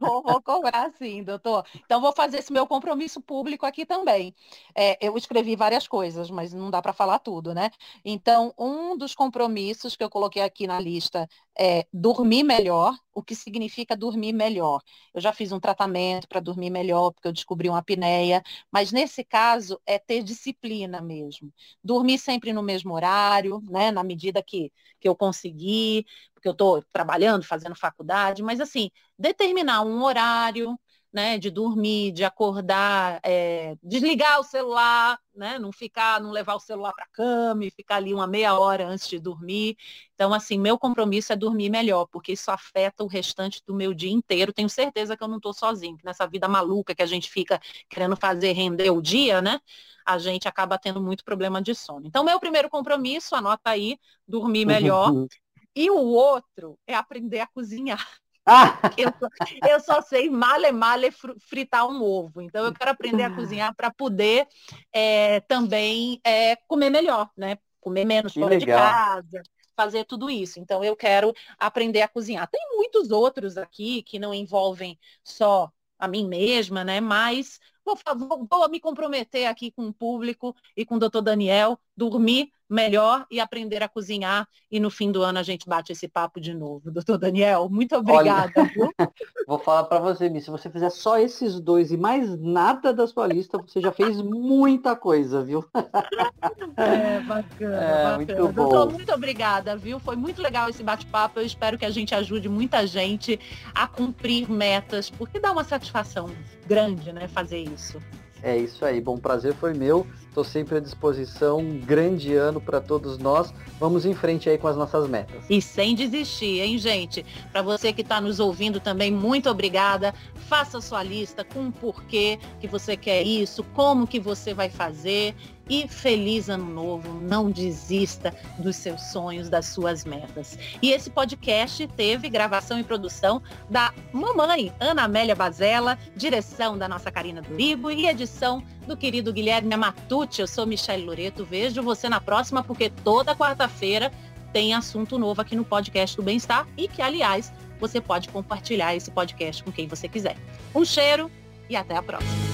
Vou, 0.00 0.22
vou, 0.22 0.40
cobrar 0.42 0.92
sim, 0.98 1.22
doutor. 1.24 1.64
Então 1.84 2.00
vou 2.00 2.12
fazer 2.12 2.38
esse 2.38 2.52
meu 2.52 2.64
compromisso 2.66 3.20
público 3.20 3.66
aqui 3.66 3.84
também. 3.84 4.34
É, 4.74 4.96
eu 5.04 5.16
escrevi 5.16 5.56
várias 5.56 5.88
coisas, 5.88 6.30
mas 6.30 6.52
não 6.52 6.70
dá 6.70 6.80
para 6.80 6.92
falar 6.92 7.18
tudo, 7.18 7.52
né? 7.52 7.70
Então, 8.04 8.54
um 8.56 8.96
dos 8.96 9.14
compromissos 9.16 9.96
que 9.96 10.04
eu 10.04 10.10
coloquei 10.10 10.42
aqui 10.42 10.66
na 10.66 10.78
lista 10.78 11.28
é 11.58 11.86
dormir 11.92 12.44
melhor, 12.44 12.96
o 13.12 13.22
que 13.22 13.34
significa 13.34 13.96
dormir 13.96 14.32
melhor. 14.32 14.80
Eu 15.12 15.20
já 15.20 15.32
fiz 15.32 15.50
um 15.50 15.60
tratamento 15.60 16.28
para 16.28 16.40
dormir 16.40 16.70
melhor, 16.70 17.10
porque 17.12 17.28
eu 17.28 17.32
descobri 17.32 17.68
uma 17.68 17.78
apneia, 17.78 18.42
mas 18.70 18.92
nesse 18.92 19.24
caso 19.24 19.80
é 19.86 19.98
ter 19.98 20.22
disciplina 20.22 21.00
mesmo. 21.00 21.52
Dormir 21.82 22.18
sempre 22.18 22.52
no 22.52 22.62
mesmo 22.62 22.94
horário, 22.94 23.60
né? 23.68 23.90
Na 23.90 24.04
medida 24.04 24.42
que, 24.42 24.72
que 25.00 25.08
eu 25.08 25.16
conseguir, 25.16 26.06
porque 26.44 26.48
eu 26.48 26.52
estou 26.52 26.84
trabalhando, 26.92 27.42
fazendo 27.44 27.74
faculdade, 27.74 28.42
mas 28.42 28.60
assim, 28.60 28.90
determinar 29.18 29.80
um 29.82 30.02
horário, 30.02 30.78
né, 31.10 31.38
de 31.38 31.48
dormir, 31.48 32.12
de 32.12 32.24
acordar, 32.24 33.20
é, 33.22 33.76
desligar 33.82 34.40
o 34.40 34.42
celular, 34.42 35.18
né, 35.34 35.58
não 35.60 35.72
ficar, 35.72 36.20
não 36.20 36.32
levar 36.32 36.54
o 36.56 36.60
celular 36.60 36.92
para 36.92 37.04
a 37.04 37.08
cama 37.08 37.64
e 37.64 37.70
ficar 37.70 37.96
ali 37.96 38.12
uma 38.12 38.26
meia 38.26 38.58
hora 38.58 38.86
antes 38.86 39.08
de 39.08 39.18
dormir. 39.20 39.76
Então, 40.14 40.34
assim, 40.34 40.58
meu 40.58 40.76
compromisso 40.76 41.32
é 41.32 41.36
dormir 41.36 41.70
melhor, 41.70 42.06
porque 42.06 42.32
isso 42.32 42.50
afeta 42.50 43.04
o 43.04 43.06
restante 43.06 43.62
do 43.64 43.72
meu 43.74 43.94
dia 43.94 44.10
inteiro. 44.10 44.52
Tenho 44.52 44.68
certeza 44.68 45.16
que 45.16 45.22
eu 45.22 45.28
não 45.28 45.36
estou 45.36 45.54
sozinho, 45.54 45.96
que 45.96 46.04
nessa 46.04 46.26
vida 46.26 46.48
maluca 46.48 46.94
que 46.94 47.02
a 47.02 47.06
gente 47.06 47.30
fica 47.30 47.60
querendo 47.88 48.16
fazer 48.16 48.52
render 48.52 48.90
o 48.90 49.00
dia, 49.00 49.40
né, 49.40 49.60
a 50.04 50.18
gente 50.18 50.46
acaba 50.48 50.76
tendo 50.78 51.00
muito 51.00 51.24
problema 51.24 51.62
de 51.62 51.74
sono. 51.74 52.06
Então, 52.06 52.24
meu 52.24 52.38
primeiro 52.40 52.68
compromisso, 52.68 53.34
anota 53.34 53.70
aí, 53.70 53.98
dormir 54.26 54.66
melhor. 54.66 55.10
Uhum. 55.10 55.28
E 55.74 55.90
o 55.90 55.96
outro 55.96 56.78
é 56.86 56.94
aprender 56.94 57.40
a 57.40 57.46
cozinhar. 57.46 58.06
Ah! 58.46 58.78
Eu, 58.96 59.10
só, 59.18 59.28
eu 59.68 59.80
só 59.80 60.02
sei 60.02 60.28
male 60.28 60.70
male 60.70 61.10
fritar 61.40 61.88
um 61.88 62.02
ovo. 62.02 62.42
Então 62.42 62.64
eu 62.64 62.74
quero 62.74 62.90
aprender 62.90 63.22
a 63.22 63.34
cozinhar 63.34 63.74
para 63.74 63.90
poder 63.90 64.46
é, 64.92 65.40
também 65.40 66.20
é, 66.22 66.56
comer 66.68 66.90
melhor, 66.90 67.30
né? 67.36 67.58
Comer 67.80 68.04
menos 68.04 68.34
fora 68.34 68.58
de 68.58 68.66
casa, 68.66 69.42
fazer 69.74 70.04
tudo 70.04 70.30
isso. 70.30 70.60
Então 70.60 70.84
eu 70.84 70.94
quero 70.94 71.32
aprender 71.58 72.02
a 72.02 72.08
cozinhar. 72.08 72.48
Tem 72.48 72.60
muitos 72.76 73.10
outros 73.10 73.56
aqui 73.56 74.02
que 74.02 74.18
não 74.18 74.34
envolvem 74.34 74.98
só 75.22 75.70
a 75.98 76.06
mim 76.06 76.28
mesma, 76.28 76.84
né? 76.84 77.00
Mas 77.00 77.58
vou, 77.84 77.98
vou, 78.16 78.46
vou 78.50 78.68
me 78.68 78.80
comprometer 78.80 79.46
aqui 79.46 79.70
com 79.70 79.86
o 79.86 79.94
público 79.94 80.54
e 80.76 80.84
com 80.84 80.96
o 80.96 80.98
doutor 80.98 81.22
Daniel, 81.22 81.78
dormir 81.96 82.50
melhor 82.68 83.26
e 83.30 83.40
aprender 83.40 83.82
a 83.82 83.88
cozinhar. 83.88 84.48
E 84.70 84.80
no 84.80 84.90
fim 84.90 85.12
do 85.12 85.22
ano 85.22 85.38
a 85.38 85.42
gente 85.42 85.68
bate 85.68 85.92
esse 85.92 86.08
papo 86.08 86.40
de 86.40 86.52
novo. 86.54 86.90
Doutor 86.90 87.18
Daniel, 87.18 87.68
muito 87.68 87.94
obrigada. 87.96 88.52
Olha, 88.56 89.12
vou 89.46 89.58
falar 89.58 89.84
para 89.84 90.00
você, 90.00 90.28
Mi, 90.28 90.40
se 90.40 90.50
você 90.50 90.68
fizer 90.70 90.90
só 90.90 91.18
esses 91.18 91.60
dois 91.60 91.92
e 91.92 91.96
mais 91.96 92.36
nada 92.40 92.92
da 92.92 93.06
sua 93.06 93.26
lista, 93.26 93.58
você 93.58 93.80
já 93.80 93.92
fez 93.92 94.20
muita 94.20 94.96
coisa, 94.96 95.42
viu? 95.42 95.64
É, 96.76 97.20
bacana, 97.20 97.76
é, 97.76 98.02
bacana. 98.02 98.16
Muito 98.16 98.48
bom. 98.48 98.52
Doutor, 98.52 98.92
muito 98.92 99.12
obrigada, 99.12 99.76
viu? 99.76 100.00
Foi 100.00 100.16
muito 100.16 100.42
legal 100.42 100.68
esse 100.68 100.82
bate-papo. 100.82 101.38
Eu 101.38 101.46
espero 101.46 101.78
que 101.78 101.84
a 101.84 101.90
gente 101.90 102.14
ajude 102.14 102.48
muita 102.48 102.84
gente 102.84 103.38
a 103.72 103.86
cumprir 103.86 104.50
metas, 104.50 105.08
porque 105.08 105.38
dá 105.38 105.52
uma 105.52 105.62
satisfação 105.62 106.28
grande, 106.66 107.12
né, 107.12 107.28
fazer 107.28 107.58
isso. 107.58 108.00
É 108.44 108.54
isso 108.58 108.84
aí. 108.84 109.00
Bom, 109.00 109.16
prazer 109.16 109.54
foi 109.54 109.72
meu. 109.72 110.06
Estou 110.28 110.44
sempre 110.44 110.76
à 110.76 110.80
disposição. 110.80 111.60
Um 111.60 111.80
grande 111.80 112.34
ano 112.34 112.60
para 112.60 112.78
todos 112.78 113.16
nós. 113.16 113.54
Vamos 113.80 114.04
em 114.04 114.12
frente 114.12 114.50
aí 114.50 114.58
com 114.58 114.68
as 114.68 114.76
nossas 114.76 115.08
metas. 115.08 115.44
E 115.48 115.62
sem 115.62 115.94
desistir, 115.94 116.60
hein, 116.60 116.76
gente? 116.76 117.24
Para 117.50 117.62
você 117.62 117.90
que 117.90 118.02
está 118.02 118.20
nos 118.20 118.38
ouvindo 118.38 118.80
também, 118.80 119.10
muito 119.10 119.48
obrigada. 119.48 120.14
Faça 120.34 120.78
sua 120.82 121.02
lista 121.02 121.42
com 121.42 121.68
o 121.68 121.72
porquê 121.72 122.38
que 122.60 122.68
você 122.68 122.98
quer 122.98 123.22
isso, 123.22 123.64
como 123.72 124.06
que 124.06 124.20
você 124.20 124.52
vai 124.52 124.68
fazer 124.68 125.34
e 125.68 125.88
feliz 125.88 126.48
ano 126.48 126.64
novo. 126.64 127.20
Não 127.20 127.50
desista 127.50 128.34
dos 128.58 128.76
seus 128.76 129.02
sonhos, 129.02 129.48
das 129.48 129.66
suas 129.66 130.04
metas. 130.04 130.58
E 130.82 130.90
esse 130.90 131.10
podcast 131.10 131.86
teve 131.88 132.28
gravação 132.28 132.78
e 132.78 132.84
produção 132.84 133.42
da 133.68 133.92
mamãe 134.12 134.72
Ana 134.80 135.04
Amélia 135.04 135.34
Bazella, 135.34 135.98
direção 136.16 136.76
da 136.76 136.88
nossa 136.88 137.10
Karina 137.10 137.42
Durigo 137.42 137.90
e 137.90 138.06
edição 138.06 138.62
do 138.86 138.96
querido 138.96 139.32
Guilherme 139.32 139.76
Matucci. 139.76 140.40
Eu 140.40 140.46
sou 140.46 140.66
Michelle 140.66 141.04
Loreto. 141.04 141.44
Vejo 141.44 141.82
você 141.82 142.08
na 142.08 142.20
próxima, 142.20 142.62
porque 142.62 142.90
toda 142.90 143.34
quarta-feira 143.34 144.12
tem 144.52 144.72
assunto 144.72 145.18
novo 145.18 145.40
aqui 145.40 145.56
no 145.56 145.64
podcast 145.64 146.16
do 146.16 146.22
Bem-Estar 146.22 146.66
e 146.76 146.86
que, 146.86 147.02
aliás, 147.02 147.52
você 147.80 148.00
pode 148.00 148.28
compartilhar 148.28 148.94
esse 148.94 149.10
podcast 149.10 149.64
com 149.64 149.72
quem 149.72 149.88
você 149.88 150.08
quiser. 150.08 150.36
Um 150.74 150.84
cheiro 150.84 151.30
e 151.68 151.74
até 151.74 151.96
a 151.96 152.02
próxima. 152.02 152.53